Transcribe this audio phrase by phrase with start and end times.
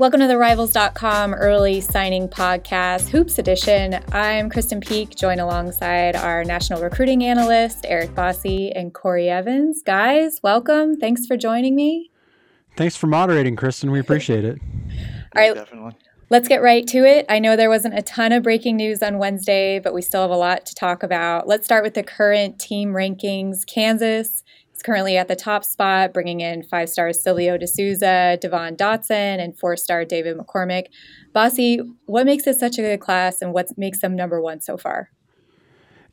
[0.00, 4.02] Welcome to the Rivals.com early signing podcast, Hoops Edition.
[4.12, 9.82] I'm Krysten Peek, joined alongside our national recruiting analyst, Eric Bossi and Corey Evans.
[9.82, 10.96] Guys, welcome.
[10.96, 12.10] Thanks for joining me.
[12.78, 13.92] Thanks for moderating, Krysten.
[13.92, 14.58] We appreciate it.
[15.36, 15.54] All right.
[15.54, 15.92] Definitely.
[16.30, 17.26] Let's get right to it.
[17.28, 20.30] I know there wasn't a ton of breaking news on Wednesday, but we still have
[20.30, 21.46] a lot to talk about.
[21.46, 23.66] Let's start with the current team rankings.
[23.66, 24.44] Kansas
[24.80, 29.38] is currently at the top spot, bringing in five stars Silvio De Sousa, Devon Dotson,
[29.38, 30.86] and four star David McCormick.
[31.34, 34.76] Bossi, what makes it such a good class, and what makes them number one so
[34.76, 35.10] far?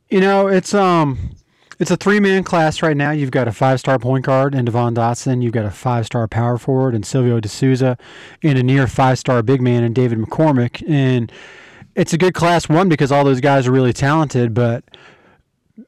[0.10, 1.36] You know, it's um,
[1.80, 3.12] it's a three man class right now.
[3.12, 5.42] You've got a five star point guard in Devon Dotson.
[5.42, 7.98] You've got a five star power forward in Silvio De Sousa,
[8.44, 10.88] and a near five star big man in David McCormick.
[10.90, 11.32] And
[11.96, 14.84] it's a good class one because all those guys are really talented, but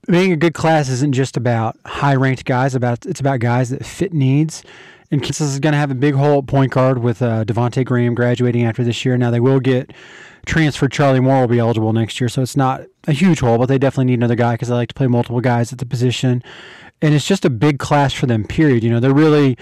[0.08, 2.76] being a good class isn't just about high ranked guys.
[2.76, 4.64] About it's about guys that fit needs.
[5.12, 7.84] And Kansas is going to have a big hole at point guard with uh, Devonte
[7.84, 9.18] Graham graduating after this year.
[9.18, 9.92] Now they will get
[10.46, 10.92] transferred.
[10.92, 13.80] Charlie Moore will be eligible next year, so it's not a huge hole, but they
[13.80, 16.44] definitely need another guy because they like to play multiple guys at the position.
[17.02, 18.84] And it's just a big class for them, period.
[18.84, 19.58] You know, they're really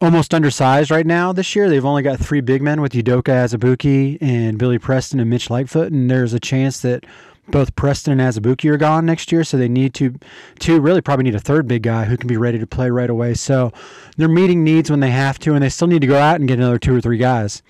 [0.00, 1.68] almost undersized right now this year.
[1.68, 5.92] They've only got three big men with Udoka Azubuike and Billy Preston and Mitch Lightfoot,
[5.92, 7.04] and there's a chance that
[7.48, 10.14] both Preston and Azubuike are gone next year, so they need to,
[10.60, 13.10] to really probably need a third big guy who can be ready to play right
[13.10, 13.34] away.
[13.34, 13.72] So
[14.16, 16.48] they're meeting needs when they have to, and they still need to go out and
[16.48, 17.62] get another two or three guys.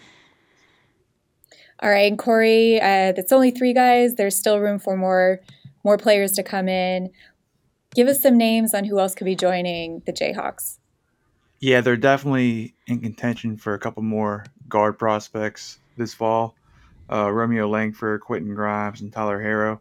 [1.81, 4.15] All right, and Corey, uh, that's only three guys.
[4.15, 5.41] There's still room for more
[5.83, 7.11] more players to come in.
[7.95, 10.79] Give us some names on who else could be joining the Jayhawks.
[11.61, 16.55] Yeah, they're definitely in contention for a couple more guard prospects this fall
[17.11, 19.81] uh, Romeo Langford, Quentin Grimes, and Tyler Herro.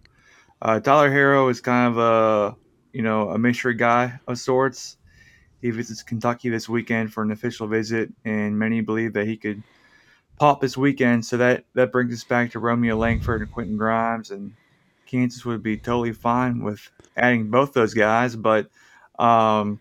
[0.62, 2.56] Uh, Tyler Herro is kind of a
[2.94, 4.98] you know a mystery guy of sorts.
[5.62, 9.64] He visits Kentucky this weekend for an official visit, and many believe that he could
[10.38, 11.26] pop this weekend.
[11.26, 14.54] So that that brings us back to Romeo Langford and Quentin Grimes, and
[15.06, 18.36] Kansas would be totally fine with adding both those guys.
[18.36, 18.70] But
[19.20, 19.80] um,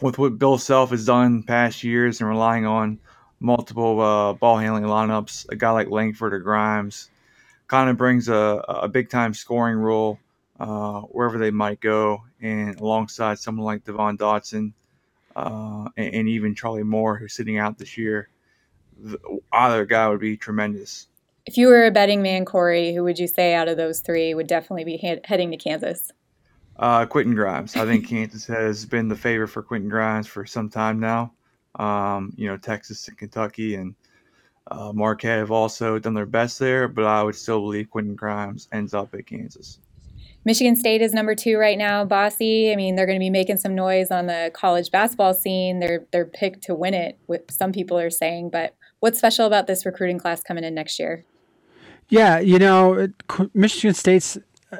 [0.00, 2.98] with what Bill Self has done past years and relying on
[3.40, 7.10] multiple uh, ball handling lineups, a guy like Langford or Grimes
[7.66, 10.18] kind of brings a, a big time scoring role
[10.58, 14.72] uh, wherever they might go, and alongside someone like Devon Dotson
[15.34, 18.28] uh, and, and, even Charlie Moore, who's sitting out this year,
[18.98, 19.18] the,
[19.52, 21.06] either guy would be tremendous.
[21.46, 24.34] If you were a betting man, Corey, who would you say out of those three
[24.34, 26.10] would definitely be he- heading to Kansas?
[26.76, 27.76] Uh, Quentin Grimes.
[27.76, 31.32] I think Kansas has been the favorite for Quentin Grimes for some time now.
[31.76, 33.94] Um, you know, Texas and Kentucky and
[34.70, 38.68] uh, Marquette have also done their best there, but I would still believe Quentin Grimes
[38.72, 39.78] ends up at Kansas.
[40.44, 43.58] Michigan State is number two right now, Bossi, I mean, they're going to be making
[43.58, 45.80] some noise on the college basketball scene.
[45.80, 47.18] They're they're picked to win it.
[47.26, 50.98] What some people are saying, but what's special about this recruiting class coming in next
[50.98, 51.24] year?
[52.08, 53.08] Yeah, you know,
[53.52, 54.38] Michigan State's
[54.72, 54.78] uh,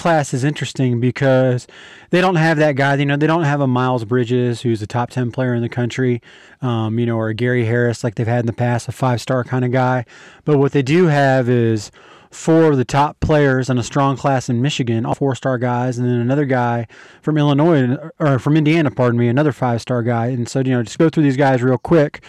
[0.00, 1.66] class is interesting because
[2.08, 2.94] they don't have that guy.
[2.96, 5.68] You know, they don't have a Miles Bridges who's a top ten player in the
[5.68, 6.22] country,
[6.62, 9.20] um, you know, or a Gary Harris like they've had in the past, a five
[9.20, 10.06] star kind of guy.
[10.44, 11.90] But what they do have is
[12.30, 15.98] four of the top players in a strong class in Michigan, all four star guys,
[15.98, 16.86] and then another guy
[17.22, 20.28] from Illinois or from Indiana, pardon me, another five star guy.
[20.28, 22.24] And so, you know, just go through these guys real quick.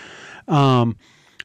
[0.48, 0.98] Um,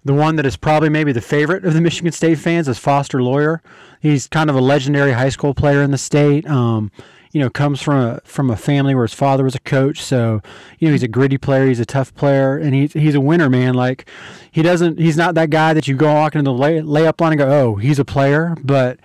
[0.07, 3.21] the one that is probably maybe the favorite of the Michigan State fans is Foster
[3.21, 3.61] Loyer.
[4.01, 6.49] He's kind of a legendary high school player in the state.
[6.49, 6.93] Um,
[7.33, 10.41] you know, comes from a from a family where his father was a coach, so
[10.79, 11.67] you know he's a gritty player.
[11.67, 13.75] He's a tough player, and he's he's a winner, man.
[13.75, 14.09] Like
[14.51, 17.33] he doesn't, he's not that guy that you go walking into the lay, layup line
[17.33, 19.01] and go, oh, he's a player, but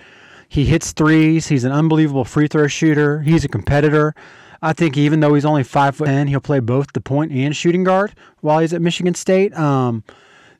[0.47, 1.47] he hits threes.
[1.47, 3.21] He's an unbelievable free throw shooter.
[3.21, 4.13] He's a competitor.
[4.61, 7.55] I think even though he's only five foot ten, he'll play both the point and
[7.55, 9.57] shooting guard while he's at Michigan State.
[9.57, 10.03] Um,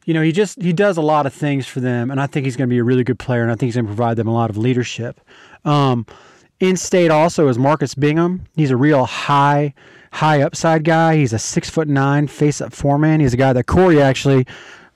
[0.06, 2.46] you know, he just he does a lot of things for them, and I think
[2.46, 4.18] he's going to be a really good player, and I think he's going to provide
[4.18, 5.22] them a lot of leadership.
[5.64, 6.06] Um,
[6.60, 8.46] in state also is Marcus Bingham.
[8.56, 9.74] He's a real high
[10.14, 11.18] high upside guy.
[11.18, 13.20] He's a six foot nine face up foreman.
[13.20, 14.46] He's a guy that Corey actually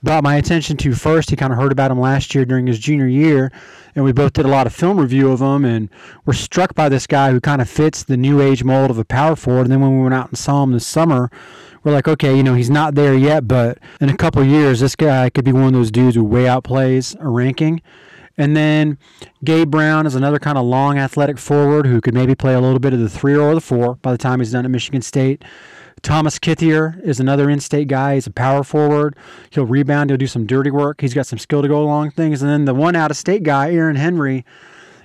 [0.02, 1.30] brought my attention to first.
[1.30, 3.50] He kind of heard about him last year during his junior year,
[3.94, 5.88] and we both did a lot of film review of him, and
[6.24, 9.04] were struck by this guy who kind of fits the new age mold of a
[9.04, 9.62] power forward.
[9.62, 11.30] And then when we went out and saw him this summer,
[11.86, 14.96] we're like, okay, you know, he's not there yet, but in a couple years, this
[14.96, 17.80] guy could be one of those dudes who way outplays a ranking.
[18.36, 18.98] And then
[19.44, 22.80] Gabe Brown is another kind of long athletic forward who could maybe play a little
[22.80, 25.44] bit of the three or the four by the time he's done at Michigan State.
[26.02, 28.14] Thomas Kithier is another in-state guy.
[28.14, 29.14] He's a power forward.
[29.50, 30.10] He'll rebound.
[30.10, 31.00] He'll do some dirty work.
[31.00, 32.42] He's got some skill to go along things.
[32.42, 34.44] And then the one out-of-state guy, Aaron Henry,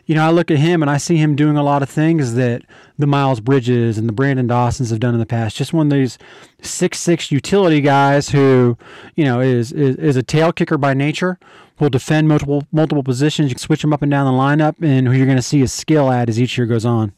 [0.06, 2.36] you know, I look at him and I see him doing a lot of things
[2.36, 2.63] that
[2.98, 5.56] the Miles Bridges and the Branden Dawsons have done in the past.
[5.56, 6.18] Just one of these
[6.62, 8.77] six six utility guys who,
[9.15, 11.38] you know, is, is is a tail kicker by nature.
[11.80, 13.50] Will defend multiple multiple positions.
[13.50, 15.59] You can switch him up and down the lineup, and who you're going to see
[15.59, 17.12] his skill at as each year goes on.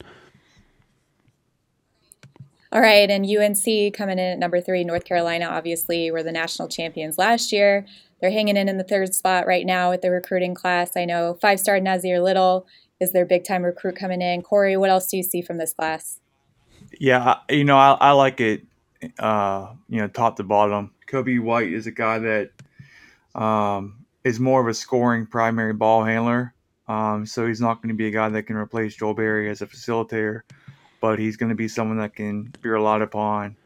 [2.74, 6.68] All right, and UNC coming in at number three, North Carolina, obviously, were the national
[6.68, 7.86] champions last year.
[8.20, 10.98] They're hanging in in the third spot right now with the recruiting class.
[10.98, 12.66] I know five star Nassir Little
[13.00, 14.42] is their big time recruit coming in.
[14.42, 16.20] Corey, what else do you see from this class?
[17.00, 18.64] Yeah, you know, I, I like it,
[19.20, 20.96] uh, you know, top to bottom.
[21.08, 22.50] Coby White is a guy that
[23.36, 26.56] um, is more of a scoring primary ball handler.
[26.88, 29.62] Um, so he's not going to be a guy that can replace Joel Berry as
[29.62, 30.42] a facilitator,
[31.04, 33.58] but he's going to be someone that can be relied upon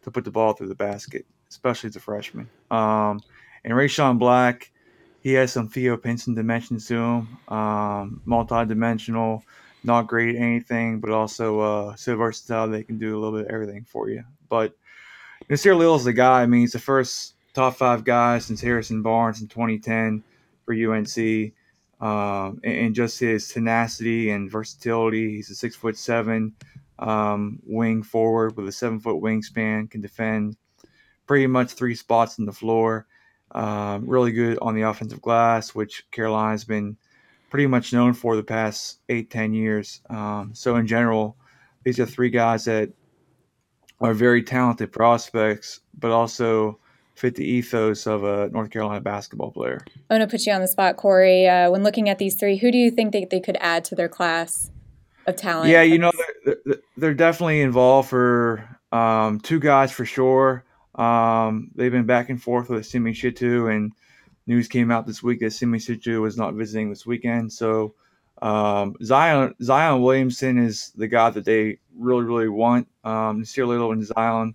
[0.00, 2.48] to put the ball through the basket, especially as a freshman.
[2.70, 3.20] Um,
[3.62, 4.72] and Rechon Black,
[5.20, 7.38] he has some Theo Pinson dimensions to him.
[7.48, 9.44] Um, multi-dimensional,
[9.84, 13.48] not great at anything, but also uh, so versatile they can do a little bit
[13.48, 14.24] of everything for you.
[14.48, 14.72] But
[15.50, 16.40] Nassir Little is the guy.
[16.40, 20.24] I mean, he's the first top five guy since Harrison Barnes in 2010
[20.64, 21.52] for UNC.
[22.00, 25.34] Um, and, and, just his tenacity and versatility.
[25.34, 26.54] He's a six foot seven
[26.98, 30.56] um, wing forward with a seven foot wingspan, can defend
[31.26, 33.06] pretty much three spots in the floor.
[33.52, 36.96] Um, really good on the offensive glass, which Carolina's been
[37.50, 40.00] pretty much known for the past eight, ten years.
[40.10, 41.36] Um, so in general,
[41.84, 42.90] these are three guys that
[44.00, 46.78] are very talented prospects, but also
[47.14, 49.80] fit the ethos of a North Carolina basketball player.
[50.08, 51.48] I'm going to put you on the spot, Corey.
[51.48, 53.96] Uh, when looking at these three, who do you think they, they could add to
[53.96, 54.70] their class
[55.28, 55.70] of talent?
[55.70, 56.12] Yeah, you know,
[56.44, 60.64] they're, they're, definitely involved for um, two guys for sure.
[60.94, 63.92] Um, they've been back and forth with Simi Shittu, and
[64.46, 67.52] news came out this week that Simi Shittu was not visiting this weekend.
[67.52, 67.94] So
[68.42, 72.88] um, Zion Zion Williamson is the guy that they really really want.
[73.04, 74.54] Um, Nassir Little and Zion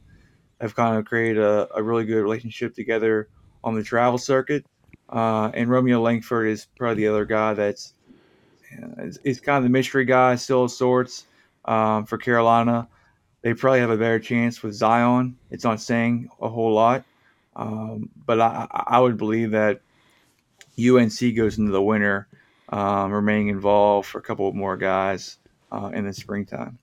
[0.62, 3.30] have kind of created a, a really good relationship together
[3.64, 4.66] on the travel circuit.
[5.10, 7.94] Uh, and Romeo Langford is probably the other guy that's
[9.24, 11.26] is kind of the mystery guy still of sorts
[11.66, 12.88] um, for Carolina
[13.44, 15.38] they probably have a better chance with Zion.
[15.52, 17.04] It's not saying a whole lot,
[17.56, 19.82] um, but I, I would believe that
[20.80, 22.28] UNC goes into the winter,
[22.70, 25.38] um, remaining involved for a couple more guys
[25.72, 26.80] uh, in the springtime.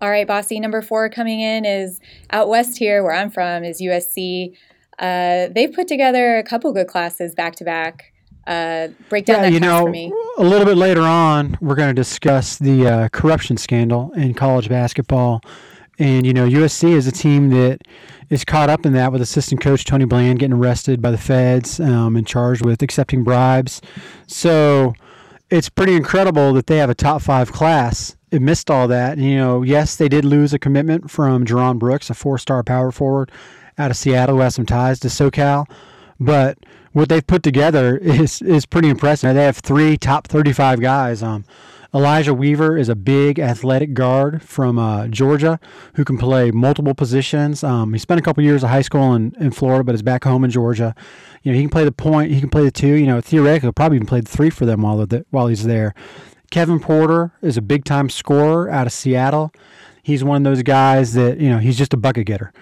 [0.00, 0.58] All right, Bossi.
[0.58, 4.56] Number four coming in is out west here, where I'm from, is USC.
[4.98, 8.12] Uh, they've put together a couple good classes back to back.
[8.48, 10.10] Uh, break down yeah, that you know, for me.
[10.38, 14.70] A little bit later on, we're going to discuss the uh, corruption scandal in college
[14.70, 15.42] basketball.
[15.98, 17.82] And, you know, USC is a team that
[18.30, 21.78] is caught up in that with assistant coach Tony Bland getting arrested by the feds
[21.78, 23.82] um, and charged with accepting bribes.
[24.26, 24.94] So
[25.50, 28.16] it's pretty incredible that they have a top five class.
[28.30, 29.18] It missed all that.
[29.18, 32.62] And, you know, yes, they did lose a commitment from Jerron Brooks, a four star
[32.62, 33.30] power forward
[33.76, 35.66] out of Seattle who has some ties to SoCal.
[36.20, 36.58] But
[36.92, 39.34] what they've put together is is pretty impressive.
[39.34, 41.22] They have three top 35 guys.
[41.22, 41.44] Um,
[41.94, 45.58] Elijah Weaver is a big athletic guard from uh, Georgia
[45.94, 47.64] who can play multiple positions.
[47.64, 50.24] Um, he spent a couple years of high school in, in Florida, but is back
[50.24, 50.94] home in Georgia.
[51.42, 52.30] You know, he can play the point.
[52.30, 52.94] He can play the two.
[52.94, 55.94] You know, theoretically, probably even played three for them while the, while he's there.
[56.50, 59.52] Kevin Porter is a big time scorer out of Seattle.
[60.02, 62.52] He's one of those guys that you know he's just a bucket getter.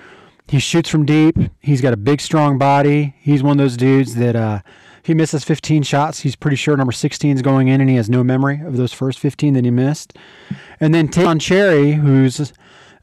[0.48, 1.36] He shoots from deep.
[1.60, 3.14] He's got a big, strong body.
[3.18, 4.60] He's one of those dudes that uh,
[5.02, 6.20] he misses 15 shots.
[6.20, 8.92] He's pretty sure number 16 is going in, and he has no memory of those
[8.92, 10.16] first 15 that he missed.
[10.78, 12.52] And then Taeshon Cherry, who's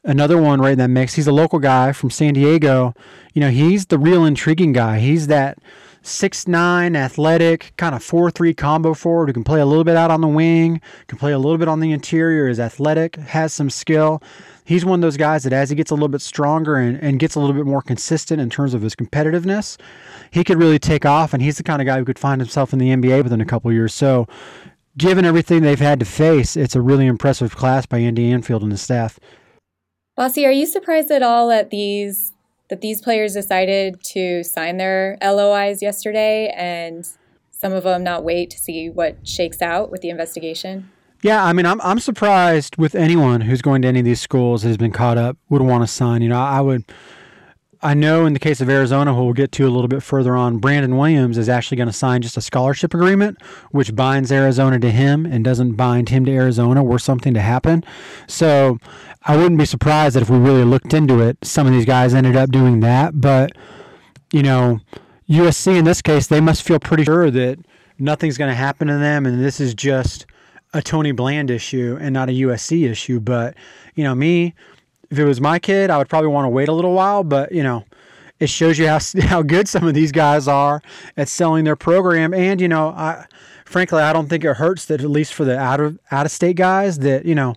[0.04, 1.14] another one right in that mix.
[1.14, 2.94] He's a local guy from San Diego.
[3.32, 4.98] You know, he's the real intriguing guy.
[5.00, 5.58] He's that
[6.02, 9.96] six nine athletic kind of four three combo forward who can play a little bit
[9.96, 13.52] out on the wing, can play a little bit on the interior, is athletic, has
[13.52, 14.22] some skill
[14.64, 17.20] he's one of those guys that as he gets a little bit stronger and, and
[17.20, 19.78] gets a little bit more consistent in terms of his competitiveness,
[20.30, 21.32] he could really take off.
[21.32, 23.44] And he's the kind of guy who could find himself in the NBA within a
[23.44, 23.94] couple years.
[23.94, 24.26] So,
[24.96, 28.72] given everything they've had to face, it's a really impressive class by Andy Enfield and
[28.72, 29.18] his staff.
[30.16, 32.32] Bossi, are you surprised at all at these
[32.70, 37.06] that these players decided to sign their LOIs yesterday and
[37.50, 40.90] some of them not wait to see what shakes out with the investigation?
[41.24, 44.60] Yeah, I mean, I'm I'm surprised with anyone who's going to any of these schools
[44.60, 46.20] that has been caught up would want to sign.
[46.20, 46.84] You know, I would.
[47.80, 50.36] I know in the case of Arizona, who we'll get to a little bit further
[50.36, 53.40] on, Brandon Williams is actually going to sign just a scholarship agreement,
[53.70, 57.84] which binds Arizona to him and doesn't bind him to Arizona were something to happen.
[58.26, 58.78] So
[59.22, 62.12] I wouldn't be surprised that if we really looked into it, some of these guys
[62.12, 63.18] ended up doing that.
[63.18, 63.52] But,
[64.30, 64.80] you know,
[65.30, 67.58] USC in this case, they must feel pretty sure that
[67.98, 70.26] nothing's going to happen to them and this is just
[70.74, 73.20] a Tony Bland issue and not a USC issue.
[73.20, 73.54] But,
[73.94, 74.54] you know, me,
[75.10, 77.24] if it was my kid, I would probably want to wait a little while.
[77.24, 77.84] But, you know,
[78.40, 80.82] it shows you how, how good some of these guys are
[81.16, 82.34] at selling their program.
[82.34, 83.24] And, you know, I,
[83.64, 86.32] frankly, I don't think it hurts that at least for the out of out of
[86.32, 87.54] state guys that, you know,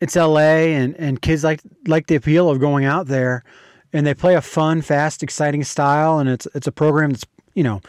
[0.00, 3.44] it's LA and, and kids like like the appeal of going out there
[3.92, 7.62] and they play a fun, fast, exciting style and it's it's a program that's, you
[7.62, 7.80] know,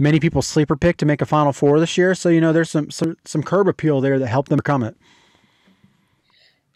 [0.00, 2.14] many people sleeper pick to make a Final Four this year.
[2.14, 4.96] So you know, there's some some, some curb appeal there that helped them become it.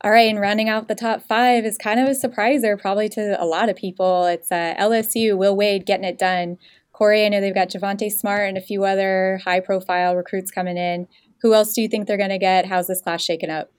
[0.02, 3.43] All right, and rounding out the top five is kind of a surpriser, probably to
[3.43, 4.26] a lot of people.
[4.26, 6.59] It's uh, LSU, Will Wade getting it done.
[6.93, 10.76] Corey, I know they've got Javonte Smart and a few other high profile recruits coming
[10.76, 11.09] in.
[11.40, 12.66] Who else do you think they're going to get?
[12.66, 13.73] How's this class shaking up?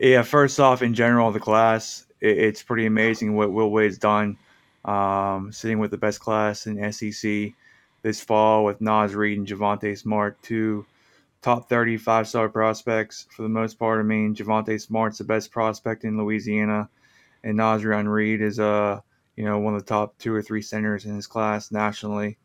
[0.00, 4.36] Yeah, first off, in general, the class, it, it's pretty amazing what Will Wade's done.
[4.84, 7.52] Um, sitting with the best class in SEC
[8.04, 10.84] this fall with Naz Reid and Javonte Smart, two
[11.40, 13.98] top 30 five star prospects for the most part.
[13.98, 16.90] I mean, Javonte Smart's the best prospect in Louisiana,
[17.42, 19.00] and Naz Reid is uh,
[19.36, 22.36] you know one of the top two or three centers in his class nationally.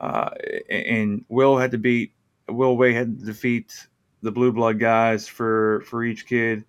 [0.00, 0.30] Uh,
[0.70, 2.12] and Will had to beat
[2.48, 3.86] Will Wade had to defeat
[4.22, 6.64] the blue blood guys for for each kid,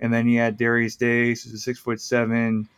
[0.00, 2.68] and then he had Darius Days, who's a six foot seven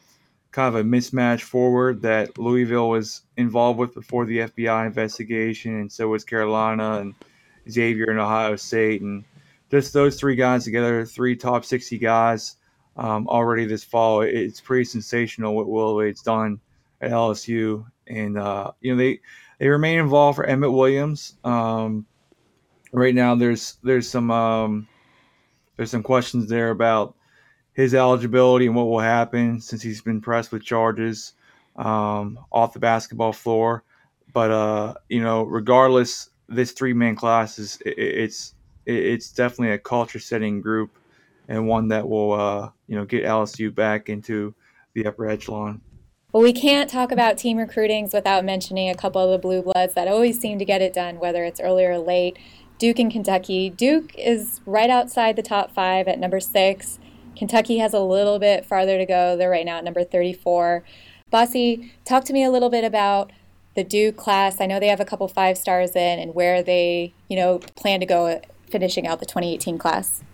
[0.51, 5.93] kind of a mismatch forward that Louisville was involved with before the FBI investigation, and
[5.93, 7.15] so was Carolina and
[7.71, 9.25] Xavier and Ohio State, and
[9.71, 12.57] just those three guys together, three top sixty guys
[12.97, 14.23] um, already this fall.
[14.23, 16.61] It's pretty sensational what Will Wade's done
[17.01, 19.21] at LSU, and uh, you know they
[19.59, 21.35] they remain involved for Emmett Williams.
[21.45, 22.07] Um,
[22.93, 24.89] right now, there's there's some um,
[25.77, 27.15] there's some questions there about
[27.79, 31.35] his eligibility and what will happen since he's been pressed with charges
[31.77, 33.85] um, off the basketball floor.
[34.33, 38.55] But uh, you know, regardless, this three man class is it, it's
[38.85, 40.99] it, it's definitely a culture setting group
[41.47, 44.53] and one that will uh, you know get LSU back into
[44.95, 45.81] the upper echelon.
[46.33, 49.95] Well, we can't talk about team recruitings without mentioning a couple of the blue bloods
[49.95, 52.41] that always seem to get it done, whether it's early or late.
[52.79, 53.71] Duke and Kentucky.
[53.71, 56.99] Duke is right outside the top five at number six.
[57.39, 59.37] Kentucky has a little bit farther to go.
[59.37, 60.83] They're right now at number 34.
[61.33, 63.31] Bossi, talk to me a little bit about
[63.77, 64.61] the Duke class.
[64.61, 68.01] I know they have a couple five stars in and where they, you know, plan
[68.01, 70.25] to go finishing out the 2018 class.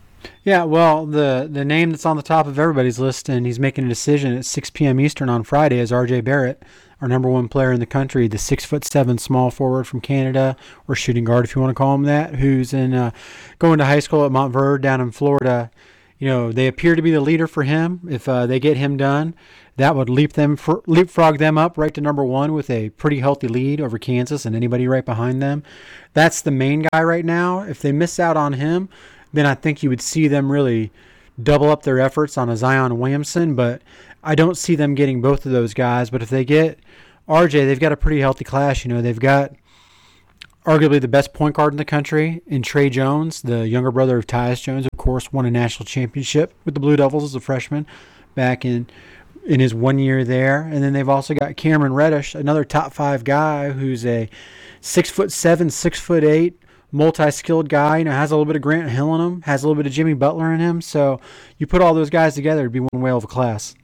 [0.43, 3.85] Yeah, well, the the name that's on the top of everybody's list, and he's making
[3.85, 4.99] a decision at 6 p.m.
[4.99, 6.23] Eastern on Friday, is R.J.
[6.23, 6.63] Barrett,
[7.03, 10.57] our number one player in the country, the six foot seven small forward from Canada,
[10.89, 13.11] or shooting guard if you want to call him that, who's in uh,
[13.59, 15.71] going to high school at Montverde down in Florida
[16.25, 18.01] you know, they appear to be the leader for him.
[18.09, 19.35] If uh, they get him done,
[19.77, 23.21] that would leap them for, leapfrog them up right to number one with a pretty
[23.21, 25.63] healthy lead over Kansas and anybody right behind them.
[26.15, 27.61] That's the main guy right now.
[27.61, 28.89] If they miss out on him,
[29.35, 30.91] then I think you would see them really
[31.43, 33.55] double up their efforts on a Zion Williamson.
[33.55, 33.83] But
[34.23, 36.09] I don't see them getting both of those guys.
[36.09, 36.79] But if they get
[37.29, 38.83] RJ, they've got a pretty healthy class.
[38.83, 39.53] You know, they've got
[40.65, 44.27] arguably the best point guard in the country in Tre Jones, the younger brother of
[44.27, 47.87] Tyus Jones, course, won a national championship with the Blue Devils as a freshman
[48.35, 48.87] back in
[49.45, 50.63] in his one year there.
[50.63, 54.31] And then they've also got Cameron Reddish, another top five guy who's a
[54.81, 56.59] six foot seven, six foot eight,
[56.91, 57.99] multi-skilled guy.
[57.99, 59.87] You know, has a little bit of Grant Hill in him, has a little bit
[59.87, 60.81] of Jimmy Butler in him.
[60.81, 61.21] So
[61.59, 63.75] you put all those guys together, it'd be one whale of a class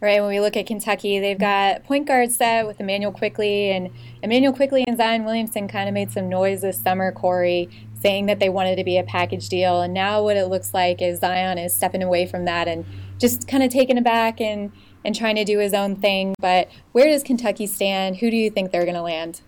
[0.00, 0.20] right?
[0.20, 3.90] When we look at Kentucky, they've got point guard set with Immanuel Quickley, and
[4.22, 7.68] Immanuel Quickley and Zion Williamson kind of made some noise this summer, Corey,
[8.00, 9.80] saying that they wanted to be a package deal.
[9.82, 12.84] And now what it looks like is Zion is stepping away from that and
[13.18, 14.72] just kind of taking it back and,
[15.04, 16.34] and trying to do his own thing.
[16.40, 18.16] But where does Kentucky stand?
[18.16, 19.42] Who do you think they're going to land?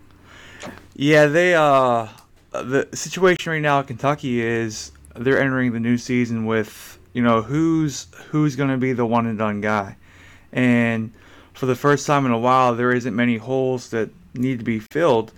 [0.95, 2.09] Yeah, they uh
[2.53, 7.43] the situation right now at Kentucky is they're entering the new season with you know
[7.43, 9.97] who's who's going to be the one and done guy
[10.53, 11.13] and
[11.55, 14.81] for the first time in a while, there isn't many holes that need to be
[14.81, 15.33] filled.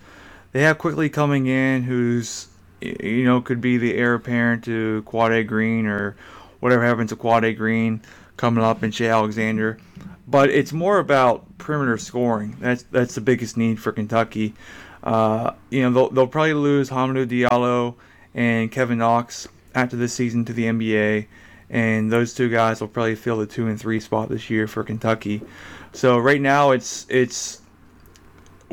[0.52, 2.48] They have Quickley coming in, who's
[2.84, 6.16] you know could be the heir apparent to Quade Green or
[6.60, 8.02] whatever happens to Quade Green
[8.36, 9.78] coming up in Shai Alexander.
[10.26, 12.56] But it's more about perimeter scoring.
[12.60, 14.54] That's that's the biggest need for Kentucky.
[15.02, 17.94] Uh, you know they'll, they'll probably lose Hamidou Diallo
[18.34, 21.26] and Kevin Knox after this season to the NBA
[21.70, 24.84] and those two guys will probably fill the two and three spot this year for
[24.84, 25.42] Kentucky.
[25.92, 27.62] So right now it's it's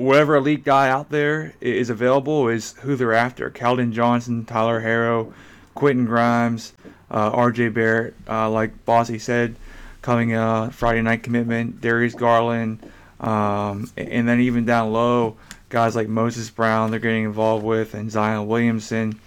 [0.02, 3.50] whatever elite guy out there is available is who they're after.
[3.50, 5.34] Keldon Johnson, Tyler Herro,
[5.76, 6.74] Quentin Grimes,
[7.10, 7.70] uh, R.J.
[7.70, 9.56] Barrett, uh, like Bossi said,
[10.02, 11.82] coming uh, Friday night commitment.
[11.82, 12.80] Darius Garland,
[13.20, 15.38] um, and then even down low,
[15.70, 19.20] guys like Moses Brown they're getting involved with, and Zion Williamson.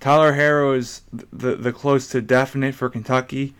[0.00, 3.54] Tyler Herro is the the close to definite for Kentucky.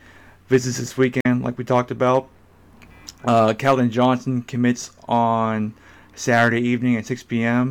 [0.49, 2.29] Visits this weekend, like we talked about.
[3.25, 5.75] Uh, Keldon Johnson commits on
[6.17, 7.71] Saturday evening at 6 p.m.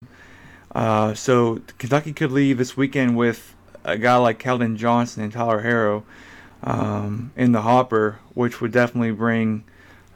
[0.74, 5.62] Uh, so Kentucky could leave this weekend with a guy like Keldon Johnson and Tyler
[5.62, 6.04] Herro
[6.64, 9.64] um, in the hopper, which would definitely bring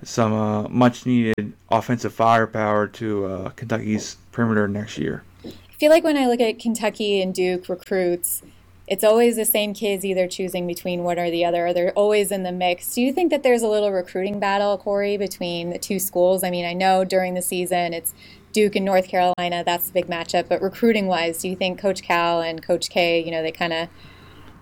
[0.04, 5.24] some uh, much needed offensive firepower to uh, Kentucky's perimeter next year.
[5.46, 8.42] I feel like when I look at Kentucky and Duke recruits,
[8.90, 12.32] it's always the same kids either choosing between one or the other, or they're always
[12.32, 12.96] in the mix.
[12.96, 16.44] Do you think that there's a little recruiting battle, Corey, between the two schools?
[16.44, 18.16] I mean, I know during the season it's
[18.52, 22.02] Duke and North Carolina, that's the big matchup, but recruiting wise, do you think Coach
[22.02, 23.90] Cal and Coach K, you know, they kind of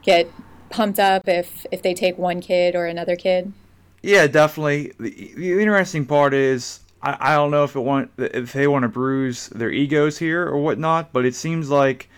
[0.03, 0.29] get
[0.69, 3.53] pumped up if if they take one kid or another kid?
[4.01, 4.93] Yeah, definitely.
[4.99, 8.83] The, the interesting part is I, I don't know if it want if they want
[8.83, 12.09] to bruise their egos here or whatnot, but it seems like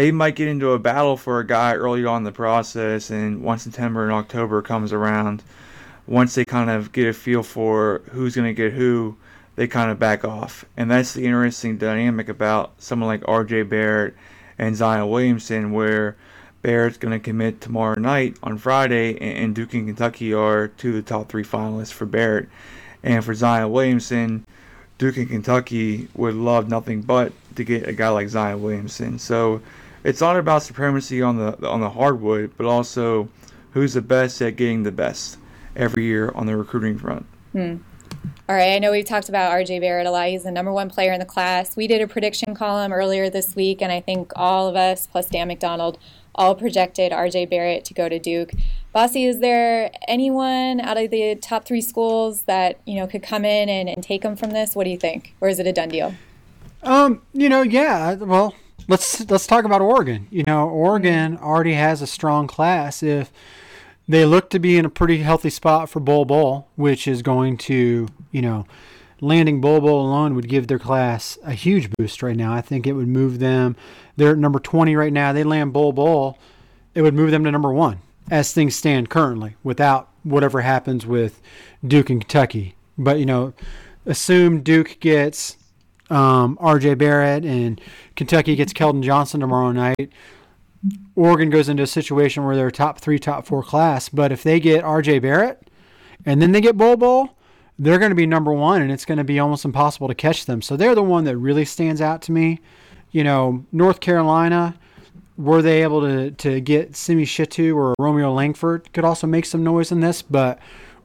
[0.00, 3.42] they might get into a battle for a guy early on in the process, and
[3.42, 5.42] once September and October comes around,
[6.06, 9.14] once they kind of get a feel for who's going to get who,
[9.56, 10.64] they kind of back off.
[10.74, 13.64] And that's the interesting dynamic about someone like R.J.
[13.64, 14.14] Barrett
[14.56, 16.16] and Zion Williamson, where
[16.62, 20.94] Barrett's going to commit tomorrow night on Friday, and Duke and Kentucky are two of
[20.94, 22.48] the top three finalists for Barrett.
[23.02, 24.46] And for Zion Williamson,
[24.96, 29.18] Duke and Kentucky would love nothing but to get a guy like Zion Williamson.
[29.18, 29.60] So
[30.04, 33.28] it's not about supremacy on the on the hardwood, but also
[33.72, 35.38] who's the best at getting the best
[35.76, 37.26] every year on the recruiting front.
[37.52, 37.76] Hmm.
[38.48, 40.28] All right, I know we've talked about RJ Barrett a lot.
[40.28, 41.76] He's the number one player in the class.
[41.76, 45.26] We did a prediction column earlier this week, and I think all of us, plus
[45.26, 45.98] Dan McDonald,
[46.34, 48.50] all projected RJ Barrett to go to Duke.
[48.92, 53.44] Bossi, is there anyone out of the top three schools that you know could come
[53.44, 54.74] in and, and take him from this?
[54.74, 56.14] What do you think, or is it a done deal?
[56.82, 58.14] Um, you know, yeah.
[58.14, 58.54] Well,
[58.90, 60.26] let's let's talk about Oregon.
[60.30, 60.74] You know, mm-hmm.
[60.74, 63.02] Oregon already has a strong class.
[63.02, 63.32] If
[64.08, 67.56] they look to be in a pretty healthy spot for Bol Bol, which is going
[67.58, 68.66] to, you know,
[69.20, 72.52] landing Bol Bol alone would give their class a huge boost right now.
[72.52, 73.76] I think it would move them.
[74.16, 75.32] They're at number 20 right now.
[75.32, 76.38] They land Bol Bol,
[76.94, 78.00] it would move them to number one
[78.30, 81.40] as things stand currently without whatever happens with
[81.86, 82.74] Duke and Kentucky.
[82.98, 83.54] But, you know,
[84.04, 85.56] assume Duke gets
[86.10, 87.80] um, RJ Barrett and
[88.16, 90.12] Kentucky gets Keldon Johnson tomorrow night.
[91.14, 94.08] Oregon goes into a situation where they're top three, top four class.
[94.08, 95.70] But if they get RJ Barrett
[96.24, 97.36] and then they get Bol Bol,
[97.78, 100.44] they're going to be number one, and it's going to be almost impossible to catch
[100.44, 100.60] them.
[100.60, 102.60] So they're the one that really stands out to me.
[103.10, 104.78] You know, North Carolina,
[105.40, 109.64] were they able to, to get Simi Shittu or Romeo Langford could also make some
[109.64, 110.58] noise in this, but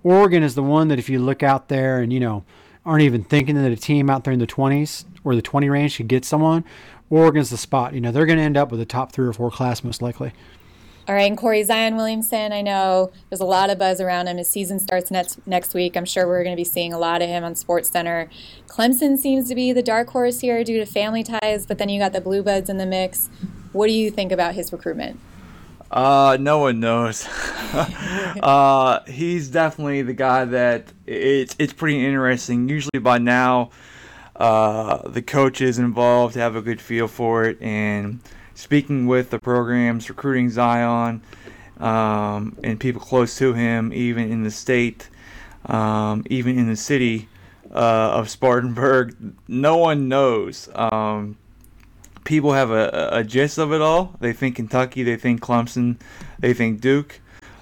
[0.03, 2.43] Oregon is the one that if you look out there and, you know,
[2.85, 5.97] aren't even thinking that a team out there in the 20s or the 20 range
[5.97, 6.63] could get someone,
[7.09, 7.93] Oregon's the spot.
[7.93, 10.01] You know, they're going to end up with a top three or four class most
[10.01, 10.33] likely.
[11.07, 14.37] All right, and Corey Zion Williamson, I know there's a lot of buzz around him.
[14.37, 15.95] His season starts next next week.
[15.95, 18.27] I'm sure we're going to be seeing a lot of him on Sports Center.
[18.67, 21.99] Clemson seems to be the dark horse here due to family ties, but then you
[21.99, 23.29] got the Blue Bloods in the mix.
[23.71, 25.19] What do you think about his recruitment?
[25.91, 27.27] Uh, no one knows.
[28.43, 32.69] uh, he's definitely the guy that it's it's pretty interesting.
[32.69, 33.71] Usually by now,
[34.35, 38.19] uh, the coaches involved have a good feel for it and
[38.53, 41.21] speaking with the programs, recruiting Zion,
[41.79, 45.09] um, and people close to him, even in the state,
[45.65, 47.27] um, even in the city
[47.71, 49.15] uh, of Spartanburg,
[49.47, 50.69] no one knows.
[50.73, 51.37] Um,
[52.25, 54.15] people have a, a, gist of it all.
[54.19, 55.97] They think Kentucky, they think Clemson,
[56.39, 57.21] they think Duke.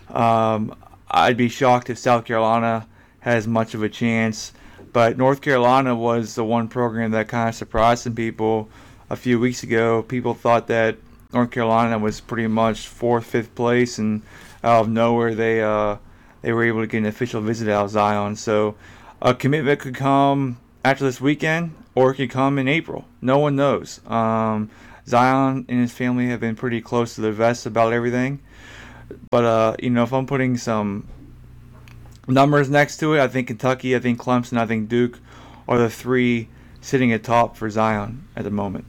[0.10, 0.76] Um,
[1.12, 2.88] I'd be shocked if South Carolina
[3.20, 4.54] has much of a chance.
[4.92, 8.70] But North Carolina was the one program that kind of surprised some people
[9.10, 10.98] a few weeks ago, people thought that
[11.34, 14.24] North Carolina was pretty much fourth, fifth place, and
[14.64, 15.98] out of nowhere they uh,
[16.42, 18.36] they were able to get an official visit out of Zion.
[18.36, 18.76] So
[19.22, 23.06] a commitment could come after this weekend, or it could come in April.
[23.22, 24.00] No one knows.
[24.08, 24.70] Um,
[25.08, 28.40] Zion and his family have been pretty close to the vest about everything.
[29.30, 31.08] But uh, you know, if I'm putting some
[32.28, 35.20] numbers next to it, I think Kentucky, I think Clemson, I think Duke
[35.68, 36.50] are the three
[36.82, 38.86] sitting atop for Zion at the moment.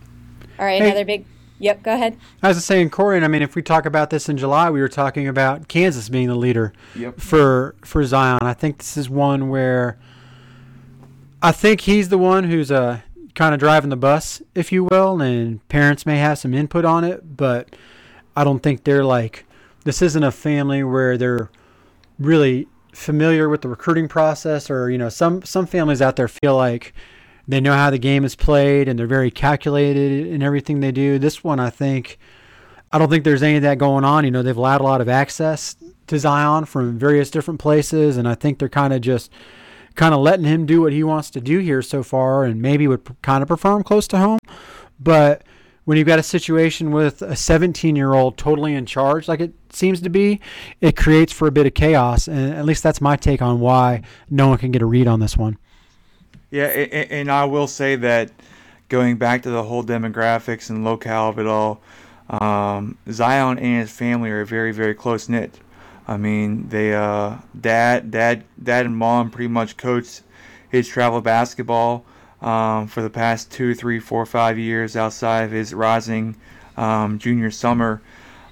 [0.59, 1.27] All right, hey, another big.
[1.59, 2.19] Yep, go ahead.
[2.43, 4.89] I was saying, Corey, I mean, if we talk about this in July, we were
[4.89, 7.21] talking about Kansas being the leader yep.
[7.21, 8.43] for for Zion.
[8.43, 9.99] I think this is one where
[11.45, 13.01] I think he's the one who's uh,
[13.35, 17.05] kind of driving the bus, if you will, and parents may have some input on
[17.05, 17.77] it, but
[18.35, 19.45] I don't think they're like
[19.85, 21.51] this isn't a family where they're
[22.19, 26.57] really familiar with the recruiting process or you know some some families out there feel
[26.57, 26.95] like
[27.47, 31.19] they know how the game is played and they're very calculated in everything they do.
[31.19, 32.19] This one, I think,
[32.91, 34.25] I don't think there's any of that going on.
[34.25, 35.77] You know, they've allowed a lot of access
[36.07, 39.31] to Zion from various different places, and I think they're kind of just
[39.95, 42.87] kind of letting him do what he wants to do here so far, and maybe
[42.87, 44.39] would kind of prefer him close to home.
[44.99, 45.43] But
[45.85, 49.53] when you've got a situation with a 17 year old totally in charge, like it
[49.71, 50.41] seems to be,
[50.81, 52.27] it creates for a bit of chaos.
[52.27, 55.21] And at least that's my take on why no one can get a read on
[55.21, 55.59] this one.
[56.51, 58.31] Yeah, and I will say that
[58.89, 61.83] going back to the whole demographics and locale of it all,
[62.31, 65.59] um, Zion and his family are very, very close knit.
[66.07, 70.23] I mean, they uh, dad, dad, dad, and mom pretty much coached
[70.69, 72.05] his travel basketball
[72.43, 76.37] um, for the past two, three, four, five years outside of his rising
[76.77, 78.03] um, junior summer.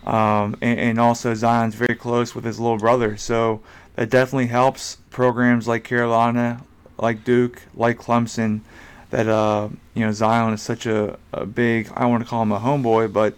[0.06, 3.60] Um, and, and, also Zion's very close with his little brother, so
[3.94, 6.64] that definitely helps programs like Carolina,
[6.98, 8.62] like Duke, like Clemson.
[9.10, 11.88] That uh, you know Zion is such a, a big.
[11.94, 13.34] I want to call him a homeboy, but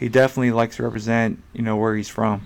[0.00, 2.42] he definitely likes to represent you know where he's from.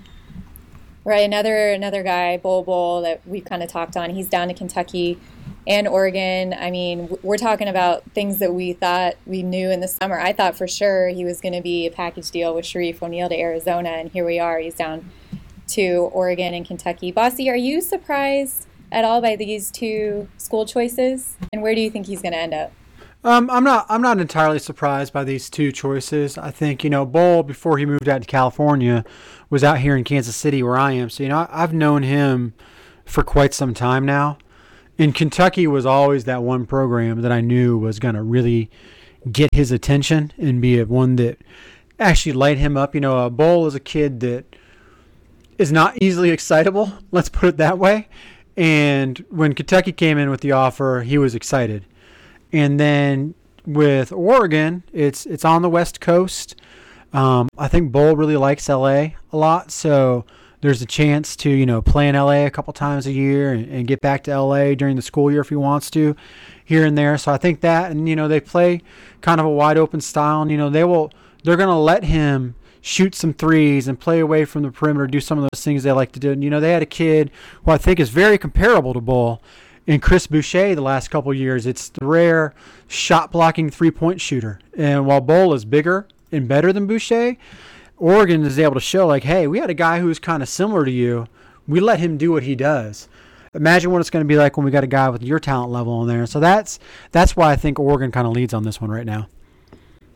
[1.06, 4.08] Right, another another guy, Bol Bol, that we've kind of talked on.
[4.10, 5.18] He's down to Kentucky
[5.66, 6.54] and Oregon.
[6.54, 10.18] I mean, we're talking about things that we thought we knew in the summer.
[10.18, 13.28] I thought for sure he was going to be a package deal with Shareef O'Neal
[13.28, 14.58] to Arizona, and here we are.
[14.58, 15.10] He's down
[15.68, 17.12] to Oregon and Kentucky.
[17.12, 21.36] Bossi, are you surprised at all by these two school choices?
[21.52, 22.72] And where do you think he's going to end up?
[23.24, 23.86] Um, I'm not.
[23.88, 26.36] I'm not entirely surprised by these two choices.
[26.36, 29.04] I think you know, Bol before he moved out to California
[29.48, 31.08] was out here in Kansas City where I am.
[31.08, 32.52] So you know, I've known him
[33.06, 34.38] for quite some time now
[34.98, 38.70] in Kentucky was always that one program that I knew was going to really
[39.30, 41.38] get his attention and be one that
[41.98, 42.94] actually light him up.
[42.94, 44.56] You know, a Bol is a kid that
[45.58, 46.92] is not easily excitable.
[47.10, 48.08] Let's put it that way.
[48.56, 51.84] And when Kentucky came in with the offer, he was excited.
[52.54, 53.34] And then
[53.66, 56.54] with Oregon, it's it's on the West Coast.
[57.12, 60.24] Um, I think Bol really likes LA a lot, so
[60.60, 63.68] there's a chance to you know play in LA a couple times a year and,
[63.70, 66.14] and, get back to LA during the school year if he wants to,
[66.64, 67.18] here and there.
[67.18, 68.82] So I think that and you know they play
[69.20, 71.12] kind of a wide open style and you know they will
[71.42, 75.38] they're gonna let him shoot some threes and play away from the perimeter, do some
[75.38, 76.30] of those things they like to do.
[76.30, 77.32] And you know they had a kid
[77.64, 79.42] who I think is very comparable to Bol.
[79.86, 82.54] In Chris Boucher, the last couple years, it's the rare
[82.88, 84.58] shot blocking three point shooter.
[84.76, 87.36] And while Bol is bigger and better than Boucher,
[87.98, 90.86] Oregon is able to show like, hey, we had a guy who's kind of similar
[90.86, 91.26] to you.
[91.68, 93.08] We let him do what he does.
[93.52, 95.70] Imagine what it's going to be like when we got a guy with your talent
[95.70, 96.26] level in there.
[96.26, 96.80] So that's
[97.12, 99.28] that's why I think Oregon kind of leads on this one right now.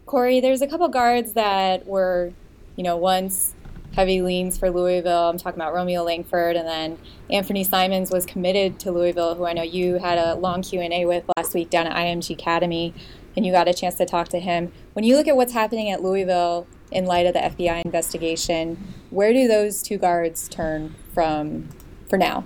[0.06, 2.32] Corey, there's a couple guards that were,
[2.76, 3.54] you know, once
[3.94, 5.28] heavy leans for Louisville.
[5.28, 6.98] I'm talking about Romeo Langford, and then
[7.30, 10.92] Anthony Simons was committed to Louisville, who I know you had a long Q and
[10.92, 12.94] A with last week down at IMG Academy,
[13.36, 14.72] and you got a chance to talk to him.
[14.92, 18.94] When you look at what's happening at Louisville in light of the FBI investigation.
[19.10, 21.68] Where do those two guards turn from
[22.08, 22.44] for now?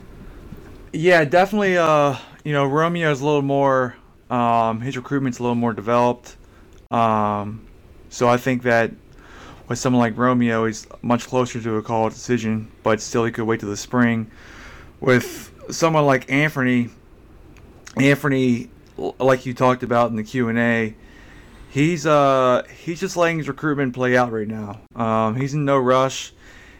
[0.92, 1.76] Yeah, definitely.
[1.78, 3.96] Uh, you know, Romeo is a little more.
[4.30, 6.36] Um, his recruitment's a little more developed.
[6.90, 7.66] Um,
[8.08, 8.90] so I think that
[9.72, 13.44] with someone like Romeo, he's much closer to a call decision, but still he could
[13.44, 14.30] wait till the spring.
[15.00, 16.90] With someone like Anthony,
[17.96, 20.94] Anthony, like you talked about in the Q and A,
[21.70, 24.78] he's uh he's just letting his recruitment play out right now.
[24.94, 26.34] Um, he's in no rush.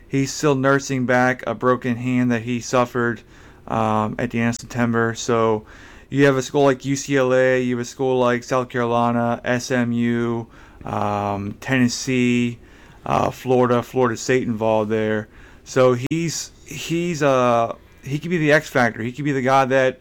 [0.06, 3.22] He's still nursing back a broken hand that he suffered
[3.66, 5.14] um, at the end of September.
[5.14, 5.64] So
[6.10, 10.44] you have a school like UCLA, you have a school like South Carolina, SMU,
[10.84, 12.58] um, Tennessee,
[13.04, 15.28] uh, Florida, Florida State involved there.
[15.64, 19.02] So he's he's uh he could be the X factor.
[19.02, 20.00] He could be the guy that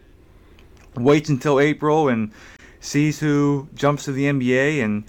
[0.96, 2.32] waits until April and
[2.80, 5.04] sees who jumps to the NBA and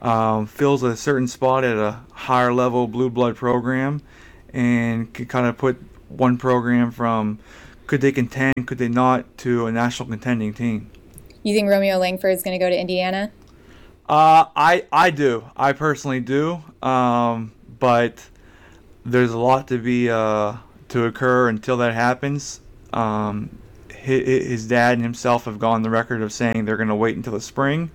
[0.00, 4.00] um, fills a certain spot at a higher level blue blood program
[4.52, 5.76] and can kind of put
[6.08, 7.38] one program from
[7.86, 10.90] could they contend, could they not, to a national contending team.
[11.42, 13.30] You think Romeo Langford is going to go to Indiana?
[14.08, 15.44] Uh, I I do.
[15.56, 16.62] I personally do.
[16.82, 18.26] Um, but
[19.04, 20.56] there's a lot to be uh,
[20.88, 22.60] to occur until that happens.
[22.92, 23.58] Um,
[23.90, 27.34] his dad and himself have gone the record of saying they're going to wait until
[27.34, 27.90] the spring.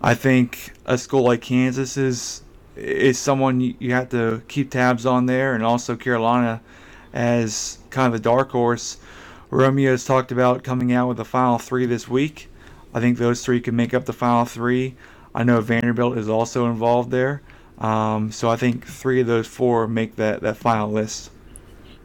[0.00, 2.42] I think a school like Kansas is
[2.74, 6.62] is someone you have to keep tabs on there, and also Carolina
[7.12, 8.98] as kind of a dark horse.
[9.50, 12.48] Romeo has talked about coming out with the final three this week.
[12.94, 14.96] I think those three can make up the final three.
[15.36, 17.42] I know Vanderbilt is also involved there.
[17.78, 21.30] Um, so I think three of those four make that, that final list.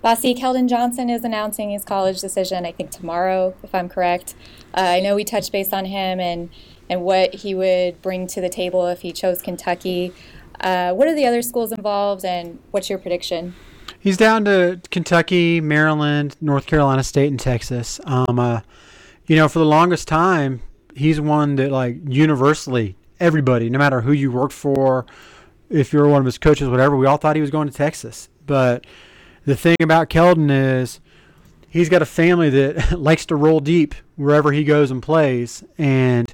[0.03, 4.35] Bossi Keldon Johnson is announcing his college decision, I think tomorrow, if I'm correct.
[4.75, 6.49] Uh, I know we touched base on him and,
[6.89, 10.11] and what he would bring to the table if he chose Kentucky.
[10.59, 13.55] Uh, what are the other schools involved, and what's your prediction?
[13.97, 18.01] He's down to Kentucky, Maryland, North Carolina State, and Texas.
[18.03, 18.61] Um, uh,
[19.27, 20.61] you know, for the longest time,
[20.95, 25.05] he's one that like universally everybody, no matter who you worked for,
[25.69, 28.27] if you're one of his coaches, whatever, we all thought he was going to Texas.
[28.45, 28.85] But
[29.45, 30.99] the thing about Keldon is
[31.69, 36.33] he's got a family that likes to roll deep wherever he goes and plays, and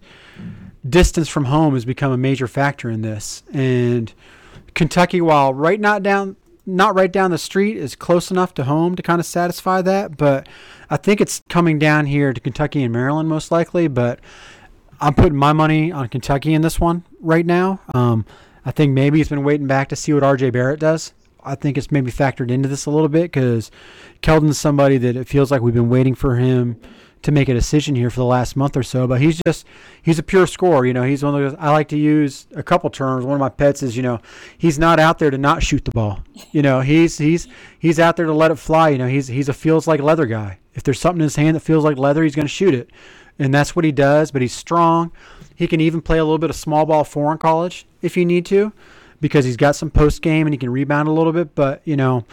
[0.88, 3.44] distance from home has become a major factor in this.
[3.54, 4.12] And
[4.74, 6.36] Kentucky, while right not down
[6.70, 10.18] not right down the street, is close enough to home to kind of satisfy that.
[10.18, 10.50] But
[10.90, 13.88] I think it's coming down here to Kentucky and Maryland most likely.
[13.88, 14.20] But
[15.00, 17.80] I'm putting my money on Kentucky in this one right now.
[17.94, 18.26] Um,
[18.66, 21.14] I think maybe he's been waiting back to see what RJ Barrett does.
[21.44, 23.72] I think it's maybe factored into this a little bit because
[24.22, 26.80] Keldon's somebody that it feels like we've been waiting for him
[27.22, 29.08] to make a decision here for the last month or so.
[29.08, 29.66] But he's just
[30.02, 30.86] he's a pure scorer.
[30.86, 31.56] You know, he's one of those.
[31.60, 33.26] I like to use a couple terms.
[33.26, 34.20] One of my pets is you know
[34.58, 36.20] he's not out there to not shoot the ball.
[36.52, 37.48] You know, he's he's
[37.80, 38.90] he's out there to let it fly.
[38.90, 40.60] You know, he's he's a feels like leather guy.
[40.74, 42.92] If there's something in his hand that feels like leather, he's going to shoot it,
[43.40, 44.32] and that's what he does.
[44.32, 45.12] But he's strong.
[45.56, 48.26] He can even play a little bit of small ball four in college if you
[48.26, 48.72] need to,
[49.20, 51.56] because he's got some post game and he can rebound a little bit.
[51.56, 52.26] But you know,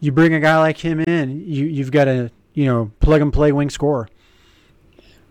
[0.00, 3.32] you bring a guy like him in, you you've got a you know plug and
[3.32, 4.08] play wing scorer.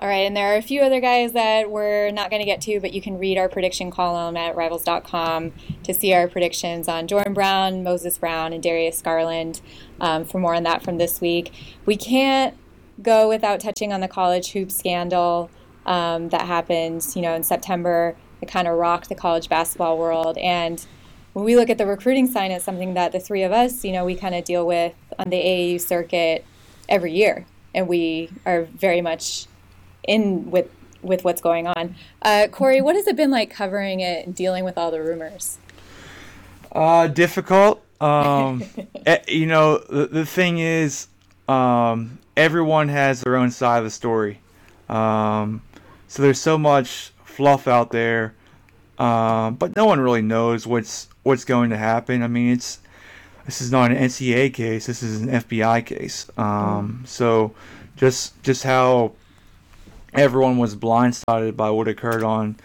[0.02, 2.62] All right, and there are a few other guys that we're not going to get
[2.62, 5.52] to, but you can read our prediction column at rivals.com
[5.84, 9.60] to see our predictions on Jordan Brown, Moses Brown, and Darius Garland
[10.00, 11.52] um, for more on that from this week.
[11.86, 12.56] We can't
[13.02, 15.50] go without touching on the college hoop scandal
[15.86, 18.16] um, that happened, you know, in September.
[18.42, 20.38] It kind of rocked the college basketball world.
[20.38, 20.86] And
[21.34, 23.92] when we look at the recruiting sign, it's something that the three of us, you
[23.92, 26.46] know, we kind of deal with on the AAU circuit
[26.88, 27.46] every year.
[27.74, 29.46] And we are very much
[30.04, 30.70] in with
[31.02, 31.96] with what's going on.
[32.22, 35.58] Uh, Corey, what has it been like covering it and dealing with all the rumors?
[36.72, 37.84] Uh, difficult.
[38.02, 38.64] Um,
[39.06, 41.08] eh, you know, the, the thing is,
[41.48, 44.40] um, everyone has their own side of the story.
[44.88, 45.62] Um,
[46.08, 48.34] so there's so much fluff out there,
[48.98, 52.24] um, but no one really knows what's what's going to happen.
[52.24, 52.80] I mean, it's
[53.46, 54.86] this is not an NCAA case.
[54.86, 56.28] This is an FBI case.
[56.38, 57.54] Um, so
[57.98, 59.12] just just how
[60.14, 62.56] everyone was blindsided by what occurred on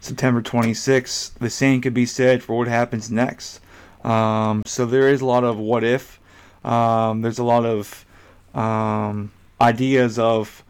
[0.00, 1.34] September 26th.
[1.34, 3.60] The same could be said for what happens next.
[4.02, 6.18] Um, so there is a lot of what if.
[6.64, 8.06] Um, there's a lot of
[8.54, 10.64] um, ideas of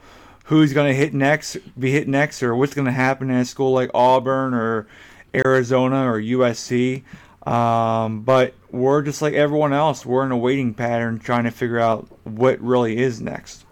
[0.45, 3.45] who's going to hit next, be hit next, or what's going to happen at a
[3.45, 4.87] school like Auburn or
[5.35, 7.03] Arizona or USC.
[7.47, 10.05] Um, but we're just like everyone else.
[10.05, 13.65] We're in a waiting pattern trying to figure out what really is next.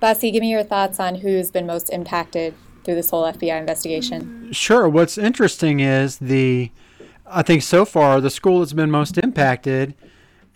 [0.00, 4.52] Bossi, give me your thoughts on who's been most impacted through this whole FBI investigation.
[4.52, 4.88] Sure.
[4.88, 6.70] What's interesting is the,
[7.26, 9.94] I think so far, the school that's been most impacted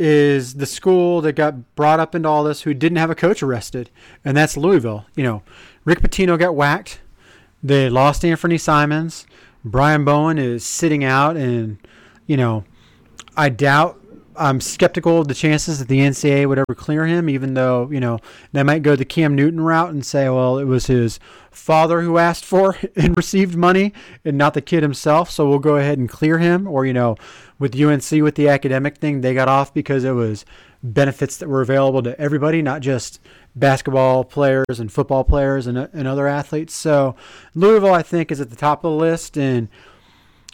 [0.01, 3.43] is the school that got brought up into all this who didn't have a coach
[3.43, 3.91] arrested,
[4.25, 5.05] and that's Louisville.
[5.15, 5.43] You know,
[5.85, 7.01] Rick Pitino got whacked.
[7.63, 9.27] They lost Anthony Simons.
[9.63, 11.77] Brian Bowen is sitting out, and,
[12.27, 12.65] you know,
[13.37, 14.00] I doubt
[14.41, 18.01] I'm skeptical of the chances that the NCAA would ever clear him, even though, you
[18.01, 18.21] know,
[18.53, 22.17] they might go the Cam Newton route and say, well, it was his father who
[22.17, 23.93] asked for and received money
[24.25, 25.31] and not the kid himself.
[25.31, 26.67] So we'll go ahead and clear him.
[26.67, 27.17] Or, you know,
[27.59, 30.47] with UNC with the academic thing, they got off because it was
[30.83, 33.21] benefits that were available to everybody, not just
[33.55, 36.73] basketball players and football players and, uh, and other athletes.
[36.73, 37.15] So
[37.55, 39.37] Louisville, I think, is at the top of the list.
[39.37, 39.69] And,